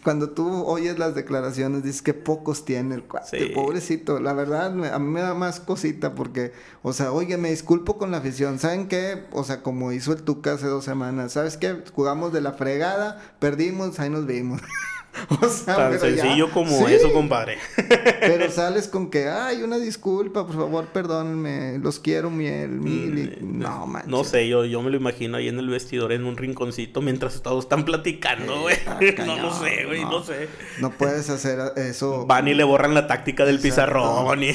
[0.02, 3.38] cuando tú oyes las declaraciones dices que pocos tiene el cuate.
[3.48, 3.52] Sí.
[3.54, 4.20] Pobrecito.
[4.20, 7.98] La verdad, me- a mí me da más cosita porque, o sea, oye, me disculpo
[7.98, 8.58] con la afición.
[8.58, 9.24] ¿Saben qué?
[9.32, 11.32] O sea, como hizo el Tuca hace dos semanas.
[11.32, 11.82] ¿Sabes qué?
[11.94, 14.60] Jugamos de la fregada, perdimos, ahí nos vimos.
[15.42, 16.94] o sea, tan pero ya- sencillo como Sí.
[16.94, 17.58] eso, compadre.
[18.20, 23.18] pero sales con que, ay, una disculpa, por favor, perdónenme, los quiero miel, mil.
[23.18, 24.08] y- No, manches.
[24.08, 27.00] Mm, No sé, yo, yo me lo imagino ahí en el vestidor, en un rinconcito,
[27.02, 28.76] mientras todos están platicando, güey.
[28.86, 30.10] Ah, no lo sé, güey, no.
[30.10, 30.22] no.
[30.22, 30.48] sé.
[30.80, 32.26] No puedes hacer eso.
[32.26, 33.68] Van y le borran la táctica del Exacto.
[33.74, 34.42] pizarrón.
[34.42, 34.50] Y...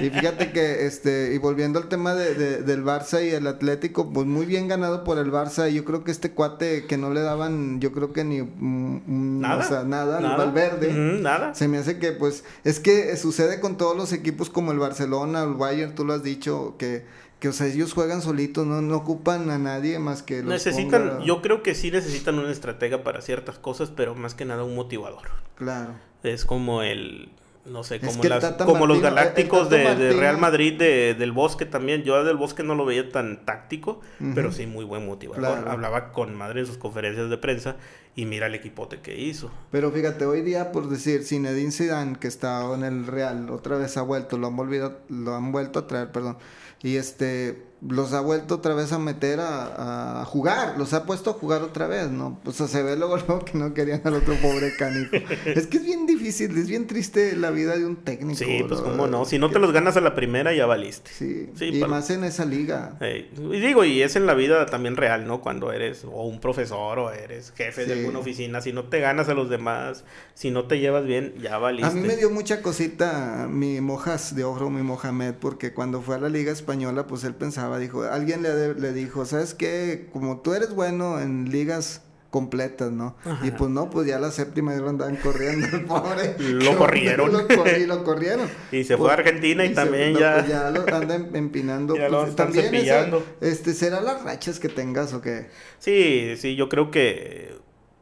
[0.00, 4.12] Y fíjate que, este, y volviendo al tema de, de- del Barça y el Atlético,
[4.12, 5.68] pues muy bien ganado por el Barça.
[5.68, 9.44] Yo creo que este cuate que no le daban, yo creo que ni mm, mm,
[9.48, 9.64] Nada.
[9.64, 10.34] o sea, nada, Nada.
[10.34, 10.92] al Valverde.
[10.92, 11.54] Nada.
[11.54, 15.42] Se me hace que, pues, es que sucede con todos los equipos como el Barcelona,
[15.42, 17.04] el Bayern, tú lo has dicho, que,
[17.40, 21.18] que o sea, ellos juegan solitos, no, no ocupan a nadie más que los Necesitan,
[21.18, 24.64] ponga- yo creo que sí necesitan una estratega para ciertas cosas, pero más que nada
[24.64, 25.28] un motivador.
[25.54, 25.92] Claro.
[26.22, 27.30] Es como el,
[27.70, 31.66] no sé, como, las- como los Martino- galácticos de, de Real Madrid de- del Bosque
[31.66, 32.02] también.
[32.02, 34.00] Yo del Bosque no lo veía tan táctico,
[34.34, 35.40] pero sí muy buen motivador.
[35.54, 35.70] Claro.
[35.70, 37.76] Hablaba con madre en sus conferencias de prensa
[38.16, 39.50] y mira el equipote que hizo.
[39.70, 43.96] Pero fíjate, hoy día, por decir, Zinedine Zidane, que está en el Real, otra vez
[43.96, 46.36] ha vuelto, lo han, volvido, lo han vuelto a traer, perdón.
[46.82, 51.30] Y este, los ha vuelto otra vez a meter a, a jugar, los ha puesto
[51.30, 52.40] a jugar otra vez, ¿no?
[52.42, 55.14] Pues se ve luego, luego que no querían al otro pobre canijo.
[55.44, 58.38] es que es bien difícil, es bien triste la vida de un técnico.
[58.38, 59.24] Sí, pues cómo no.
[59.24, 61.10] Si no te los ganas a la primera, ya valiste.
[61.16, 62.98] Sí, Sí, y para- más en esa liga.
[63.00, 65.40] Y digo, y es en la vida también real, ¿no?
[65.40, 69.28] Cuando eres o un profesor o eres jefe de alguna oficina, si no te ganas
[69.28, 71.88] a los demás, si no te llevas bien, ya valiste.
[71.90, 76.16] A mí me dio mucha cosita mi Mojas de Ojo, mi Mohamed, porque cuando fue
[76.16, 80.08] a la Liga Española, pues él pensaba, dijo, alguien le, le dijo, ¿sabes qué?
[80.12, 83.16] Como tú eres bueno en ligas completas, ¿no?
[83.42, 86.36] Y pues no, pues ya la séptima ya lo andaban corriendo el pobre.
[86.38, 87.32] Lo corrieron.
[87.32, 88.48] Lo, corri- lo corrieron.
[88.70, 91.96] Y se fue a Argentina y también ya- pues ya lo andan empinando.
[91.96, 93.26] Ya lo pues, están también eso, cepillando.
[93.40, 95.48] este, ¿será las rachas que tengas o qué?
[95.78, 97.56] Sí, sí, yo creo que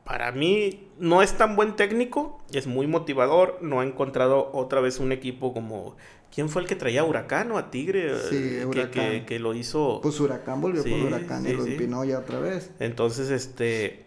[0.04, 4.98] para mí no es tan buen técnico, es muy motivador, no ha encontrado otra vez
[5.00, 5.96] un equipo como...
[6.34, 8.14] ¿Quién fue el que traía a Huracán o a Tigre?
[8.28, 9.10] Sí, Eh, que- Huracán.
[9.10, 10.00] Que, que lo hizo...
[10.02, 11.72] Pues Huracán volvió Sí, por Huracán y sí, lo sí.
[11.72, 12.70] empinó ya otra vez.
[12.78, 14.04] Entonces, este,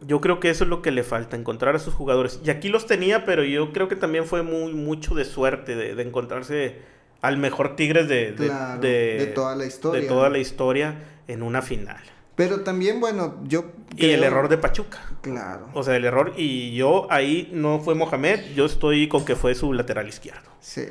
[0.00, 2.40] yo creo que eso es lo que le falta, encontrar a sus jugadores.
[2.44, 5.94] Y aquí los tenía, pero yo creo que también fue muy mucho de suerte de,
[5.94, 6.76] de encontrarse
[7.22, 10.00] al mejor Tigres de, de, Claro, de- de toda la historia.
[10.02, 12.00] de toda la historia en una final.
[12.36, 13.72] Pero también, bueno, yo...
[13.96, 14.98] Y el error de Pachuca.
[15.20, 15.68] Claro.
[15.74, 19.54] O sea, el error, y yo ahí no fue Mohamed, yo estoy con que fue
[19.54, 20.48] su lateral izquierdo.
[20.60, 20.84] Sí.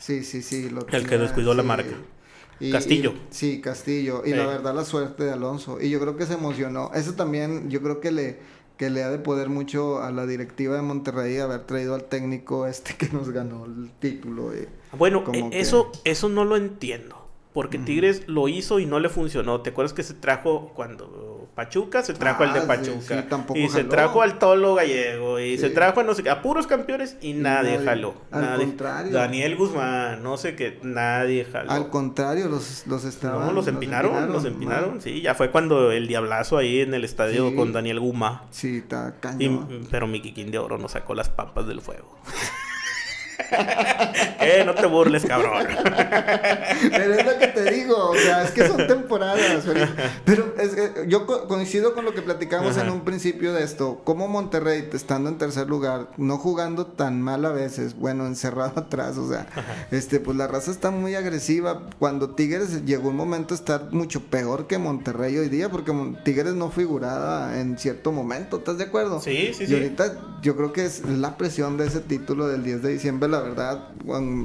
[0.00, 0.68] Sí, sí, sí.
[0.70, 1.94] Lo El que descuidó la marca.
[2.72, 3.12] Castillo.
[3.12, 4.22] y- sí, Castillo.
[4.26, 5.80] Y la verdad, la suerte de Alonso.
[5.80, 6.90] Y yo creo que se emocionó.
[6.94, 8.38] Eso también, yo creo que le,
[8.76, 12.66] que le ha de poder mucho a la directiva de Monterrey haber traído al técnico
[12.66, 14.52] este que nos ganó el título.
[14.52, 14.68] eh.
[14.98, 17.19] Bueno, Como eh, que- eso, eso no lo entiendo.
[17.52, 19.60] Porque Tigres lo hizo y no le funcionó.
[19.60, 22.00] ¿Te acuerdas que se trajo cuando Pachuca?
[22.04, 23.22] Se trajo al de Ah, sí, Pachuca.
[23.22, 25.40] sí, tampoco y se trajo al Tolo Gallego.
[25.40, 25.74] Y se Sí.
[25.74, 27.84] trajo a, no sé, a puros campeones y nadie, nadie.
[27.86, 28.14] jaló.
[28.30, 28.66] Al nadie.
[28.66, 29.12] contrario.
[29.12, 31.72] Daniel Guzmán, no sé qué, nadie jaló.
[31.72, 33.44] Al contrario, los, los estaban...
[33.48, 35.00] no, los empinaron, los empinaron.
[35.00, 37.56] Sí, ya fue cuando el diablazo ahí en el estadio Sí.
[37.56, 38.44] con Daniel Guma.
[38.50, 39.88] Sí, está Y- cañón.
[39.90, 42.16] pero mi Kikín de Oro nos sacó las papas del fuego.
[44.40, 45.66] eh, no te burles, cabrón.
[46.90, 49.64] Pero es lo que te digo, o sea, es que son temporadas.
[50.24, 54.00] Pero, es que yo co- coincido con lo que platicamos en un principio de esto.
[54.04, 59.16] Como Monterrey, estando en tercer lugar, no jugando tan mal a veces, bueno, encerrado atrás,
[59.18, 59.46] o sea,
[59.90, 61.82] este, pues la raza está muy agresiva.
[61.98, 65.92] Cuando Tigres llegó un momento a estar mucho peor que Monterrey hoy día, porque
[66.24, 69.20] Tigres no figuraba en cierto momento, ¿estás de acuerdo?
[69.20, 69.74] Sí, sí, y sí.
[69.74, 73.40] ahorita yo creo que es la presión de ese título del 10 de diciembre, la
[73.40, 73.88] verdad,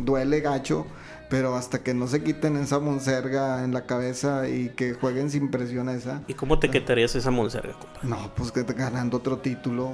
[0.04, 0.86] duele gacho.
[1.28, 5.50] Pero hasta que no se quiten esa monserga en la cabeza y que jueguen sin
[5.50, 6.22] presión esa.
[6.28, 8.00] ¿Y cómo te quitarías esa monserga, compa?
[8.04, 9.94] No, pues que ganando otro título.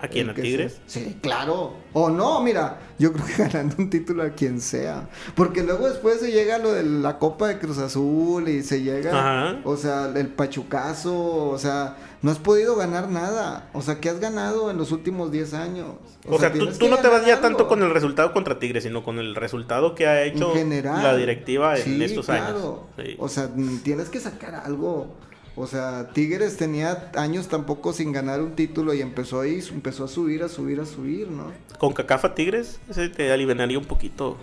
[0.00, 0.30] ¿A quién?
[0.30, 0.78] ¿A Tigres?
[0.86, 1.02] sea.
[1.04, 1.74] Sí, claro.
[1.92, 5.08] O no, mira, yo creo que ganando un título a quien sea.
[5.34, 9.10] Porque luego después se llega lo de la Copa de Cruz Azul y se llega,
[9.50, 9.58] Ajá.
[9.64, 13.68] o sea, el pachucazo, o sea, no has podido ganar nada.
[13.72, 15.88] O sea, ¿qué has ganado en los últimos 10 años?
[16.28, 18.84] O, sea, tú, tienes tú no te vas ya tanto con el resultado contra Tigres,
[18.84, 21.02] sino con el resultado que ha hecho en general.
[21.02, 22.86] la directiva en Sí, estos claro.
[22.96, 23.08] años.
[23.08, 23.16] Sí.
[23.18, 23.48] O sea,
[23.82, 25.14] tienes que sacar algo.
[25.60, 30.08] O sea, Tigres tenía años tampoco sin ganar un título y empezó ahí, empezó a
[30.08, 31.50] subir, a subir, a subir, ¿no?
[31.78, 34.36] Con Cacafa Tigres, ese te aliviaría un poquito.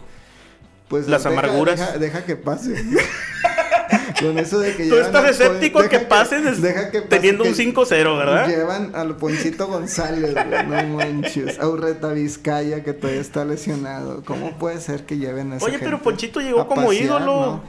[0.89, 1.79] Pues Las deja- amarguras.
[1.79, 2.75] Deja, deja que pase.
[4.21, 7.55] Con eso de que Tú estás escéptico que pases deja que pase teniendo que un
[7.55, 8.47] 5-0, ¿verdad?
[8.47, 11.59] Llevan al Ponchito González, güey, no manches.
[11.59, 14.23] A Urreta Vizcaya que todavía está lesionado.
[14.23, 17.25] ¿Cómo puede ser que lleven a esa Oye, pero Ponchito llegó como pasear, ídolo.
[17.25, 17.63] no?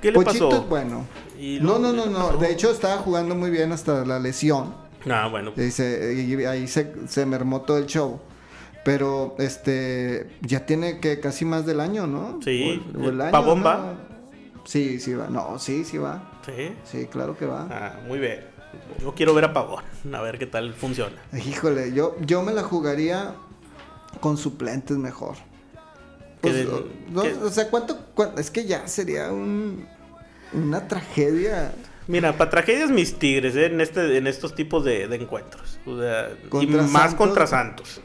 [0.00, 0.62] ¿Qué le Ponchito pasó?
[0.62, 1.06] es bueno.
[1.38, 2.36] Y No, no, no, ¿qué le no.
[2.36, 4.74] De hecho, estaba jugando muy bien hasta la lesión.
[5.10, 5.52] Ah, bueno.
[5.56, 8.20] Y, se- y ahí se, se mermó todo el show.
[8.84, 12.38] Pero, este, ya tiene que casi más del año, ¿no?
[12.44, 12.82] Sí.
[12.94, 13.64] O el- o el año, ¿Pavón ¿no?
[13.64, 13.94] va?
[14.64, 15.28] Sí, sí va.
[15.28, 16.30] No, sí, sí va.
[16.44, 16.74] Sí.
[16.84, 17.66] Sí, claro que va.
[17.70, 18.40] Ah, muy bien.
[19.00, 21.16] Yo quiero ver a Pavón, a ver qué tal funciona.
[21.32, 23.34] Híjole, yo, yo me la jugaría
[24.20, 25.36] con suplentes mejor.
[26.40, 29.86] Pues, o- no, que- o sea, ¿cuánto, cuán- Es que ya sería un,
[30.54, 31.72] una tragedia.
[32.06, 33.66] Mira, para tragedias mis tigres ¿eh?
[33.66, 35.78] en este en estos tipos de, de encuentros.
[35.86, 37.14] O sea, y más Santos.
[37.14, 38.00] contra Santos.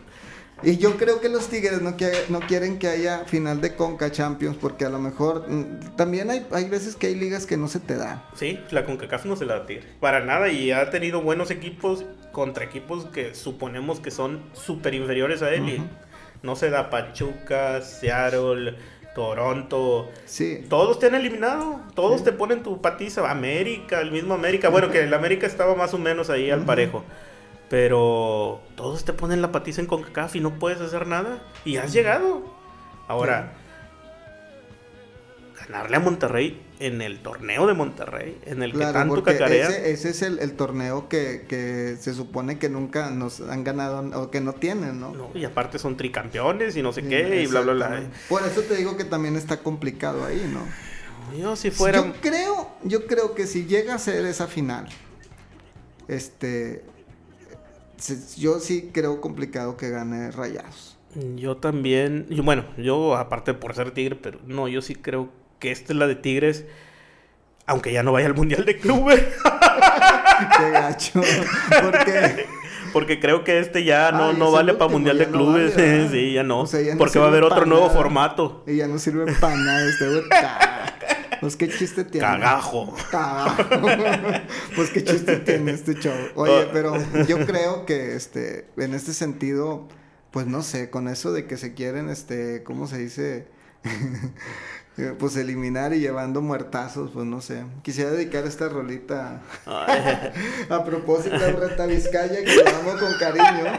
[0.62, 4.12] Y yo creo que los Tigres no, que- no quieren que haya final de Conca
[4.12, 7.69] Champions porque a lo mejor mm, también hay, hay veces que hay ligas que no
[7.69, 8.21] se te dan.
[8.35, 9.87] Sí, la CONCACAF no se la da Tigre.
[10.02, 15.41] Para nada, y ha tenido buenos equipos contra equipos que suponemos que son súper inferiores
[15.41, 15.69] a él.
[15.69, 15.83] y
[16.43, 18.75] no se da Pachuca, Seattle,
[19.15, 20.10] Toronto.
[20.25, 20.65] Sí.
[20.69, 23.29] Todos te han eliminado, todos te ponen tu patiza.
[23.29, 24.69] América, el mismo América.
[24.69, 27.03] Bueno, que el América estaba más o menos ahí al parejo.
[27.69, 31.43] Pero todos te ponen la patiza en CONCACAF y no puedes hacer nada.
[31.65, 32.43] Y has llegado.
[33.07, 33.53] Ahora,
[35.69, 39.67] ganarle a Monterrey en el torneo de Monterrey, en el que tanto cacarea.
[39.69, 43.99] ese, ese es el, el torneo que, que se supone que nunca nos han ganado
[44.19, 45.13] o que no tienen, ¿no?
[45.13, 48.01] No, y aparte son tricampeones y no sé Sí, qué, y bla, bla, bla.
[48.27, 50.61] Por eso te digo que también está complicado ahí, ¿no?
[51.37, 51.99] Yo si fuera...
[52.03, 54.87] Yo creo, yo creo que si llega a ser esa final,
[56.07, 56.83] este,
[58.37, 60.97] yo sí creo complicado que gane Rayados.
[61.35, 65.29] Yo también, yo- bueno, yo aparte por ser tigre, pero no, yo sí creo
[65.60, 66.65] que esta es la de Tigres,
[67.65, 69.21] aunque ya no vaya al Mundial de Clubes,
[70.57, 71.21] Qué gacho.
[71.83, 72.45] Porque
[72.93, 75.73] porque creo que este ya no, Ah, no vale para Mundial de no Clubes,
[76.12, 78.63] sí, ya no, O sea, ya no porque va a haber otro nuevo formato.
[78.65, 80.21] y ya no sirve para nada este güey.
[81.41, 82.27] Pues qué chiste tiene.
[82.27, 82.93] Cagajo.
[83.12, 83.63] Cagajo.
[84.75, 86.12] pues qué chiste tiene este show.
[86.35, 86.69] Oye, Oh.
[86.73, 86.93] pero
[87.27, 89.87] yo creo que este, en este sentido,
[90.31, 93.47] pues no sé, con eso de que se quieren, este, ¿cómo se dice?
[95.17, 97.63] Pues eliminar y llevando muertazos, pues no sé.
[97.83, 103.71] Quisiera dedicar esta rolita a propósito de Reta Vizcaya, que lo amo con cariño.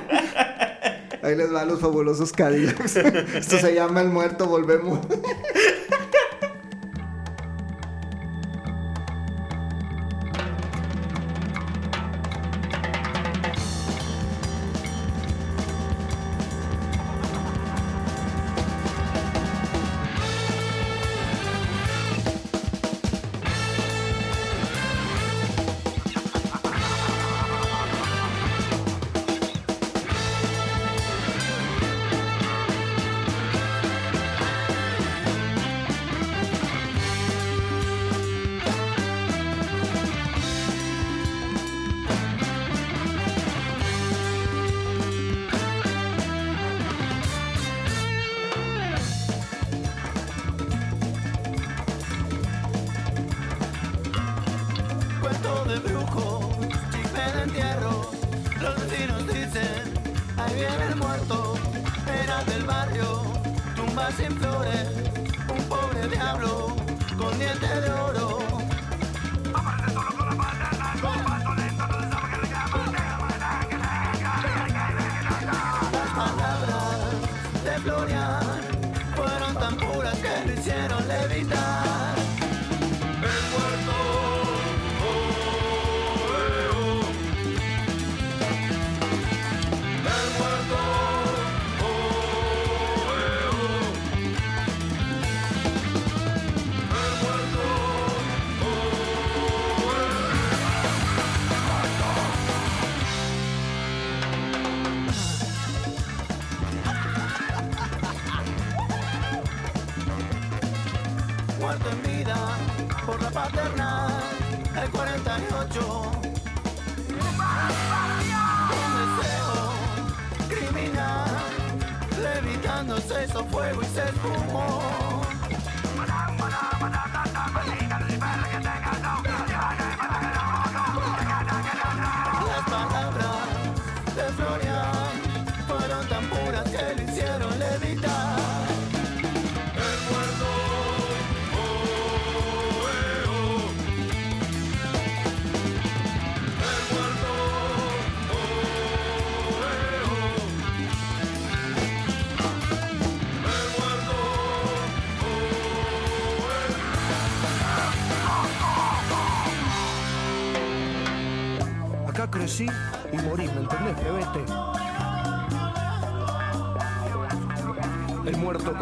[1.23, 2.97] Ahí les va a los fabulosos Cadillacs.
[3.35, 5.01] Esto se llama El Muerto, volvemos.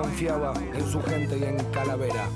[0.08, 2.30] confiaba en su gente y en Calavera.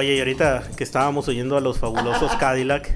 [0.00, 2.90] Oye, y ahorita que estábamos oyendo a los fabulosos Cadillac,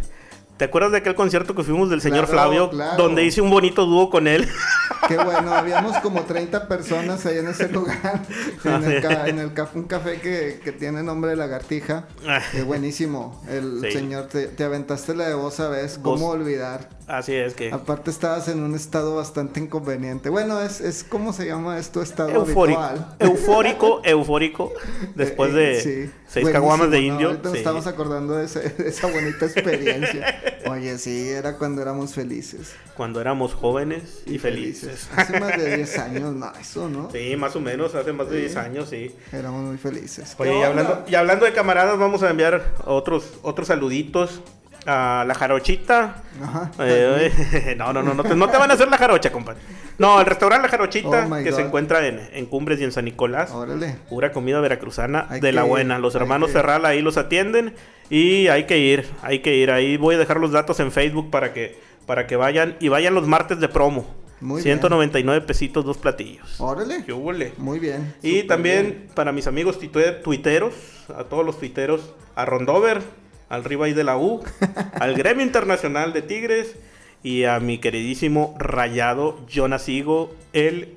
[0.57, 2.71] ¿te acuerdas de aquel concierto que fuimos del señor Claro, Flavio?
[2.71, 2.97] claro.
[3.03, 4.49] Donde hice un bonito dúo con él.
[5.09, 8.23] Qué bueno, habíamos como 30 personas ahí en ese lugar,
[8.65, 12.07] en el, ca- en el café, un café que, que tiene nombre de lagartija.
[12.27, 12.41] Ah.
[12.55, 13.93] Eh, buenísimo, el Sí.
[13.93, 16.89] señor, te, te aventaste la de vos sabes, cómo olvidar.
[17.07, 17.71] Así es que.
[17.73, 20.31] Aparte estabas en un estado bastante inconveniente.
[20.31, 22.01] Bueno, es, es ¿cómo se llama esto?
[22.03, 23.17] Estado Eufórico, habitual.
[23.19, 24.73] eufórico, eufórico.
[25.15, 26.11] Después Eh, de eh, sí.
[26.27, 27.07] seis caguamas de ¿no?
[27.07, 27.35] indio.
[27.43, 27.59] Nos sí.
[27.59, 30.41] estamos acordando de, ese- de esa bonita experiencia.
[30.71, 32.73] Oye, sí, era cuando éramos felices.
[32.97, 35.09] Cuando éramos jóvenes y felices.
[35.15, 37.11] Hace más de 10 años, no, eso, ¿no?
[37.11, 39.15] Sí, más o menos, hace más de 10 años, sí.
[39.31, 40.35] Éramos muy felices.
[40.39, 44.41] Oye, y hablando, y hablando de camaradas, vamos a enviar otros, otros saluditos
[44.87, 46.23] a la jarochita.
[46.43, 46.71] Ajá.
[46.79, 49.61] Eh, no, no, no, no te, no te van a hacer la jarocha, compadre.
[49.99, 53.05] No, el restaurante La Jarochita, Oh, que se encuentra en, en Cumbres y en San
[53.05, 53.53] Nicolás.
[53.53, 53.97] Órale.
[54.09, 55.99] Pura comida veracruzana Hay de la buena.
[55.99, 57.75] Los hermanos que ahí los atienden
[58.11, 59.71] y hay que ir, hay que ir.
[59.71, 63.15] Ahí voy a dejar los datos en Facebook para que, para que vayan y vayan
[63.15, 64.07] los martes de promo.
[64.41, 64.79] Muy bien.
[64.79, 66.61] 199 pesitos, dos platillos.
[66.61, 67.05] Órale.
[67.05, 67.53] ¿Qué huele?
[67.57, 68.15] Muy bien.
[68.21, 69.09] Y también bien.
[69.15, 70.75] para mis amigos tuiteros,
[71.17, 73.01] a todos los tuiteros, a Rondover,
[73.49, 74.43] al Ribay de la U,
[75.01, 76.77] al Gremio Internacional de Tigres
[77.23, 80.95] y a mi queridísimo rayado Jonas Higo, él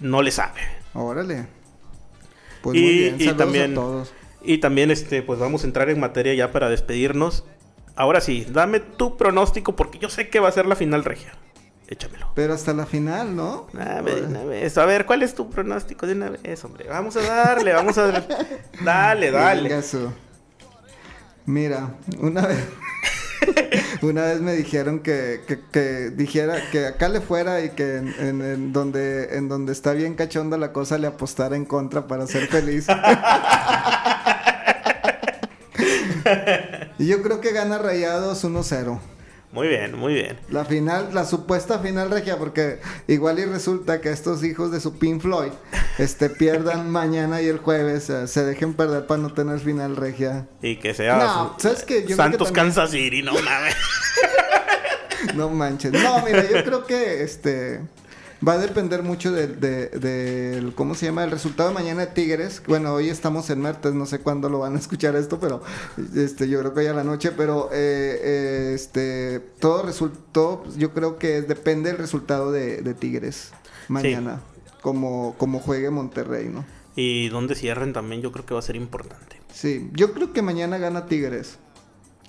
[0.00, 0.60] no le sabe.
[0.94, 1.46] Órale.
[2.62, 3.16] Pues Y- muy bien.
[3.18, 4.12] y también- a todos.
[4.42, 7.44] Y también este, pues vamos a entrar en materia ya para despedirnos.
[7.96, 11.32] Ahora sí, dame tu pronóstico porque yo sé que va a ser la final regia.
[11.88, 12.30] Échamelo.
[12.34, 13.66] Pero hasta la final, ¿no?
[13.78, 14.76] A ver, una vez.
[14.78, 16.86] A ver, ¿cuál es tu pronóstico de una vez, hombre?
[16.88, 18.34] Vamos a darle, vamos a darle.
[18.84, 19.82] Dale, dale.
[21.46, 22.58] Mira, una vez.
[24.02, 28.08] una vez me dijeron que, que, que dijera que acá le fuera y que en,
[28.18, 32.26] en- en donde en donde está bien cachonda la cosa le apostara en contra para
[32.26, 32.86] ser feliz.
[36.98, 38.98] y yo creo que gana Rayados 1-0.
[39.56, 40.38] Muy bien, muy bien.
[40.50, 42.78] La final, la supuesta final regia, porque
[43.08, 45.50] igual y resulta que estos hijos de su Pink Floyd
[45.98, 50.46] este, pierdan mañana y el jueves, eh, se dejen perder para no tener final regia.
[50.60, 52.00] Y que sea No, su- ¿sabes qué?
[52.02, 53.74] Yo creo Santos que también- Kansas City, no mames.
[55.34, 55.92] No manches.
[55.92, 57.80] No, mira, yo creo que este
[58.46, 61.24] va a depender mucho del, de- del- ¿cómo se llama?
[61.24, 62.62] El resultado de mañana de Tigres.
[62.66, 65.62] Bueno, hoy estamos en martes, no sé cuándo lo van a escuchar esto, pero
[66.14, 70.92] este, yo creo que hoy a la noche, pero eh, eh, este, todo resultó, yo
[70.92, 73.52] creo que depende del resultado de, de Tigres
[73.88, 74.40] mañana,
[74.82, 76.64] como, como juegue Monterrey, ¿no?
[76.94, 79.36] Y donde cierren también yo creo que va a ser importante.
[79.52, 81.58] Sí, yo creo que mañana gana Tigres.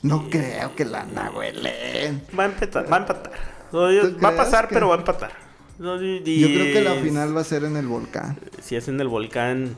[0.03, 2.21] No creo que la Nahuelen.
[2.37, 3.31] Va a empatar, va a empatar.
[3.71, 5.31] No, yo- ¿Tú Va a pasar, que- pero va a empatar.
[5.79, 8.37] Y- Yo creo que la final va a ser en el volcán.
[8.61, 9.75] Si es en el volcán,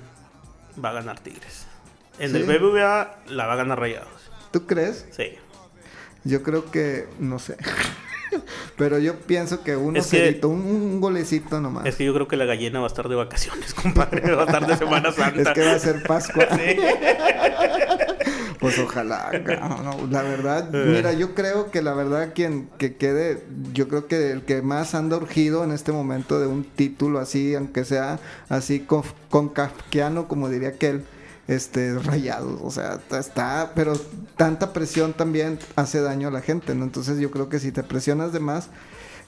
[0.84, 1.66] va a ganar Tigres.
[2.20, 2.38] En ¿Sí?
[2.38, 4.08] el BBVA la va a ganar Rayados.
[4.52, 5.06] ¿Tú crees?
[5.12, 5.34] Sí.
[6.24, 7.58] Yo creo que, no sé.
[8.78, 11.86] Pero yo pienso que uno Es que- cerito, un, un golecito nomás.
[11.86, 14.34] Es que yo creo que la gallina va a estar de vacaciones, compadre.
[14.34, 15.42] Va a estar de Semana Santa.
[15.42, 16.46] Es que va a ser Pascua.
[16.56, 16.78] Sí.
[18.60, 20.86] Pues ojalá, cabrón, la verdad, Eh.
[20.88, 23.44] mira, yo creo que la verdad quien que quede,
[23.74, 27.56] yo creo que el que más anda urgido en este momento de un título así,
[27.56, 31.06] aunque sea así con, con kafkiano, como diría aquel,
[31.48, 33.94] este, rayado, o sea, está- está, pero
[34.38, 36.84] tanta presión también hace daño a la gente, ¿no?
[36.84, 38.70] Entonces yo creo que si te presionas de más,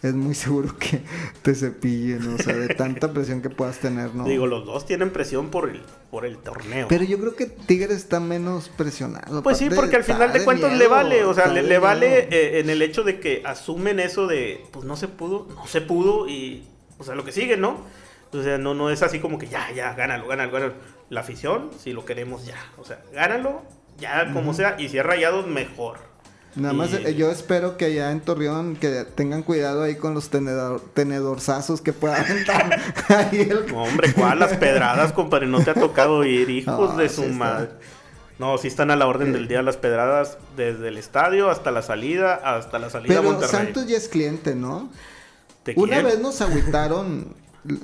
[0.02, 1.02] es muy seguro que
[1.44, 4.24] te cepillen, o sea, de tanta presión que puedas tener, ¿no?
[4.24, 6.88] Digo, los dos tienen presión por el, por el torneo.
[6.88, 9.44] Pero yo creo que Tigres está menos presionado.
[9.44, 12.70] Pues sí, porque al final de cuentas le vale, o sea, le, vale eh, en
[12.70, 16.68] el hecho de que asumen eso de, pues no se pudo, no se pudo y,
[16.98, 17.86] o sea, lo que sigue, ¿no?
[18.34, 20.74] O sea, no, no es así como que ya, ya, gánalo, gánalo, gánalo.
[21.10, 23.62] La afición, si lo queremos ya, o sea, gánalo,
[24.00, 26.11] ya como sea, y si es rayados, mejor.
[26.56, 30.14] Nada más Y- eh, yo espero que allá en Torreón que tengan cuidado ahí con
[30.14, 33.74] los tenedor, tenedorzazos que pueda aventar ahí el...
[33.74, 34.40] Hombre, ¿cuál?
[34.40, 37.36] Las pedradas, compadre, no te ha tocado ir, hijos No, de sí su está.
[37.36, 37.70] madre.
[38.40, 41.84] No, sí están a la orden del día las pedradas, desde el estadio hasta la
[41.84, 43.52] salida, hasta la salida a Pero Monterrey.
[43.66, 44.90] Santos ya es cliente, ¿no?
[45.64, 47.36] ¿Te Una vez nos agüitaron,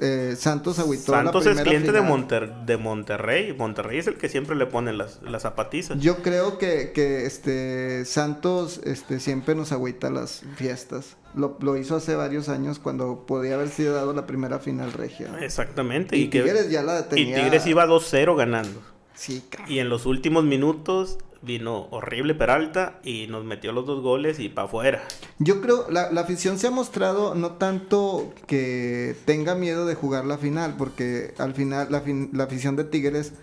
[0.01, 2.11] eh, Santos agüitó la Santos es primera cliente de, final.
[2.11, 3.53] Monter- de Monterrey.
[3.53, 5.99] Monterrey es el que siempre le pone las, las zapatizas.
[5.99, 11.17] Yo creo que, que este Santos este siempre nos agüita las fiestas.
[11.35, 15.29] Lo, lo hizo hace varios años cuando podía haber sido dado la primera final regia.
[15.41, 16.17] Exactamente.
[16.17, 17.35] Y, Y, que- Tigres ya la y tenía.
[17.43, 18.81] Tigres iba 2-0 ganando.
[19.13, 19.71] Sí, cabrón.
[19.71, 24.49] Y en los últimos minutos vino horrible Peralta y nos metió los dos goles y
[24.49, 25.03] para afuera.
[25.39, 30.25] Yo creo, la, la afición se ha mostrado no tanto que tenga miedo de jugar
[30.25, 33.33] la final, porque al final la, fin- la afición de Tigres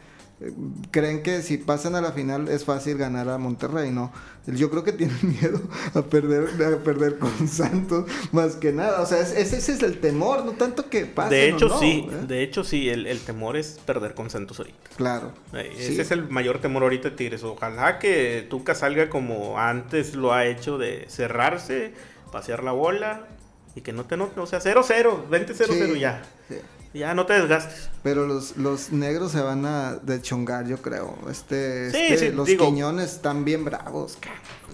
[0.91, 4.13] creen que si pasan a la final es fácil ganar a Monterrey, ¿no?
[4.47, 5.61] Yo creo que tienen miedo
[5.95, 9.01] a perder, a perder con Santos, más que nada.
[9.01, 11.69] O sea, es- ese, ese es el temor, no tanto que pasen De hecho, o
[11.71, 12.25] no, sí, ¿eh?
[12.29, 14.91] de hecho, sí, el, el temor es perder con Santos ahorita.
[14.97, 15.33] Claro.
[15.55, 15.93] Eh, Sí.
[15.95, 17.43] Ese es el mayor temor ahorita de Tigres.
[17.43, 21.95] Ojalá que Tuca salga como antes lo ha hecho de cerrarse,
[22.33, 23.27] pasear la bola
[23.75, 24.39] y que no te note.
[24.41, 26.23] O sea, 0-0, 20-0-0 Sí, ya.
[26.49, 26.57] sí.
[26.95, 27.91] Ya no te desgastes.
[28.03, 31.19] Pero los, los negros se van a deschongar, yo creo.
[31.29, 34.17] Este, Sí, este, sí, los digo- Quiñones están bien bravos.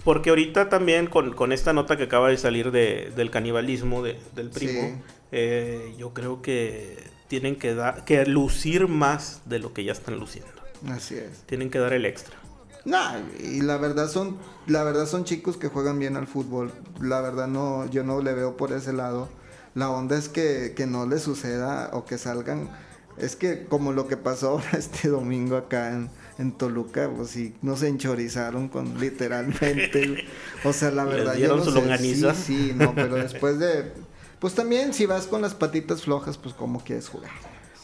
[0.03, 4.19] Porque ahorita también con, con esta nota que acaba de salir de- del canibalismo de-
[4.35, 4.93] del primo, Sí.
[5.31, 10.19] eh, yo creo que tienen que, dar que lucir más de lo que ya están
[10.19, 10.51] luciendo.
[10.89, 11.41] Así es.
[11.47, 12.35] Tienen que dar el extra.
[12.83, 16.71] Nah, y la verdad son, la verdad son chicos que juegan bien al fútbol.
[16.99, 19.29] La verdad no, yo no le veo por ese lado.
[19.73, 22.69] La onda es que, que no les suceda o que salgan.
[23.17, 27.55] Es que como lo que pasó ahora este domingo acá en, en Toluca, pues sí,
[27.61, 30.25] nos enchorizaron con literalmente.
[30.63, 31.35] o sea, la verdad.
[31.35, 31.97] yo no sé.
[31.97, 33.91] Sí, sí, no, pero después de.
[34.39, 37.29] Pues también si vas con las patitas flojas, pues cómo quieres jugar.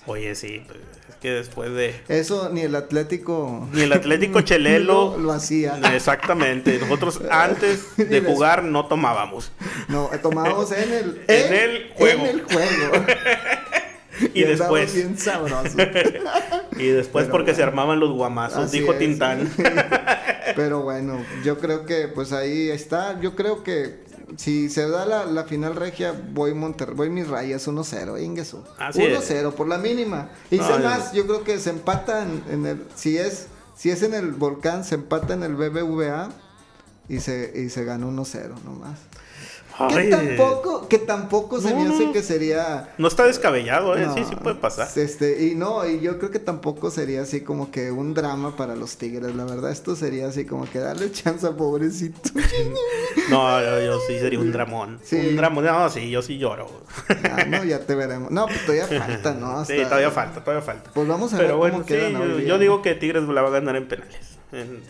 [0.07, 0.63] Oye, sí,
[1.09, 1.93] es que después de...
[2.07, 3.67] Eso ni el Atlético.
[3.73, 5.15] Ni el Atlético Chelelo...
[5.15, 5.77] lo, lo hacía.
[5.93, 6.79] Exactamente.
[6.79, 9.51] Nosotros antes de jugar no tomábamos.
[9.89, 12.25] No, tomábamos en el, En el juego.
[12.25, 13.05] En el juego.
[14.33, 14.95] Y después...
[14.95, 15.77] bien sabroso.
[16.77, 18.99] Y después Pero porque se armaban los guamazos, Así dijo es.
[18.99, 19.51] Tintán.
[20.55, 23.19] Pero bueno, yo creo que pues ahí está.
[23.19, 27.67] Yo creo que si se da la, la final regia, voy Monterrey, voy mis rayas
[27.67, 28.63] 1-0, Ingesu.
[28.77, 29.29] Así es.
[29.29, 30.29] 1-0 por la mínima.
[30.51, 34.13] Y No, más, yo creo que se empatan en el si es si es en
[34.13, 36.29] el Volcán, se empata en el BBVA
[37.07, 38.99] y se y se gana 1-0 nomás.
[39.93, 42.11] Que tampoco, que tampoco se No, me hace no.
[42.13, 44.05] que sería No está descabellado, ¿eh?
[44.07, 44.87] No, sí, sí puede pasar.
[44.95, 48.75] Este, y no, y yo creo que tampoco sería así como que un drama para
[48.75, 49.71] los Tigres, la verdad.
[49.71, 52.17] Esto sería así como que darle chance al pobrecito.
[53.29, 54.99] No, yo, yo sí sería un dramón.
[55.03, 55.17] Sí.
[55.17, 55.65] Un dramón.
[55.65, 56.69] No, sí, yo sí lloro.
[57.09, 58.31] Ah, no, ya te veremos.
[58.31, 59.65] No, pues todavía falta, ¿no?
[59.65, 60.91] Sí, todavía falta, todavía falta.
[60.93, 61.87] Pues vamos a ver Pero bueno, cómo
[62.39, 64.37] sí, yo, digo que Tigres la va a ganar en penales.
[64.53, 64.81] En-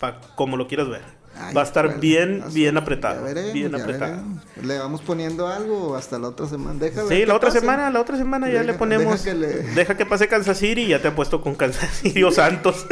[0.00, 1.02] pa- como lo quieras ver.
[1.38, 3.22] Ay, va a estar bueno, bien, bien apretado.
[3.22, 4.12] veremos, bien apretado.
[4.16, 4.42] veremos.
[4.62, 6.78] Le vamos poniendo algo hasta la otra semana.
[6.78, 9.22] Deja Sí, la otra semana, la otra semana ya le ponemos.
[9.22, 12.22] deja que le- Deja que pase Kansas City y ya te apuesto con Kansas City
[12.22, 12.86] o Santos.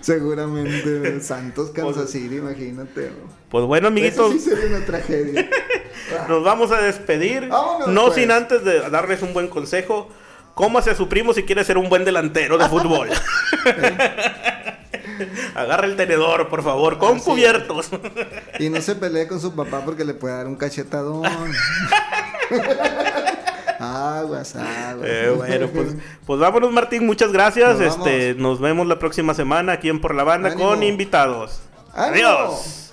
[0.00, 3.10] Seguramente Santos, Kansas Pues- City, imagínate.
[3.48, 5.48] Pues bueno, Eso amiguitos, sí sería una tragedia.
[6.28, 7.48] nos vamos a despedir.
[7.48, 8.16] Vámonos, no pues.
[8.16, 10.10] sin antes de darles un buen consejo.
[10.54, 13.08] Cómase a su primo si quiere ser un buen delantero de fútbol.
[15.54, 17.24] Agarra el tenedor, por favor, con Así es.
[17.24, 17.90] cubiertos.
[18.58, 21.24] Y no se pelee con su papá porque le puede dar un cachetadón.
[23.78, 25.08] aguas, aguas.
[25.08, 25.94] Eh, bueno, pues,
[26.26, 27.06] pues vámonos, Martín.
[27.06, 27.78] Muchas gracias.
[27.78, 30.68] Nos este, nos vemos la próxima semana aquí en Por la Banda Ánimo.
[30.68, 31.60] con invitados.
[31.94, 32.28] ¡Ánimo!
[32.28, 32.83] Adiós.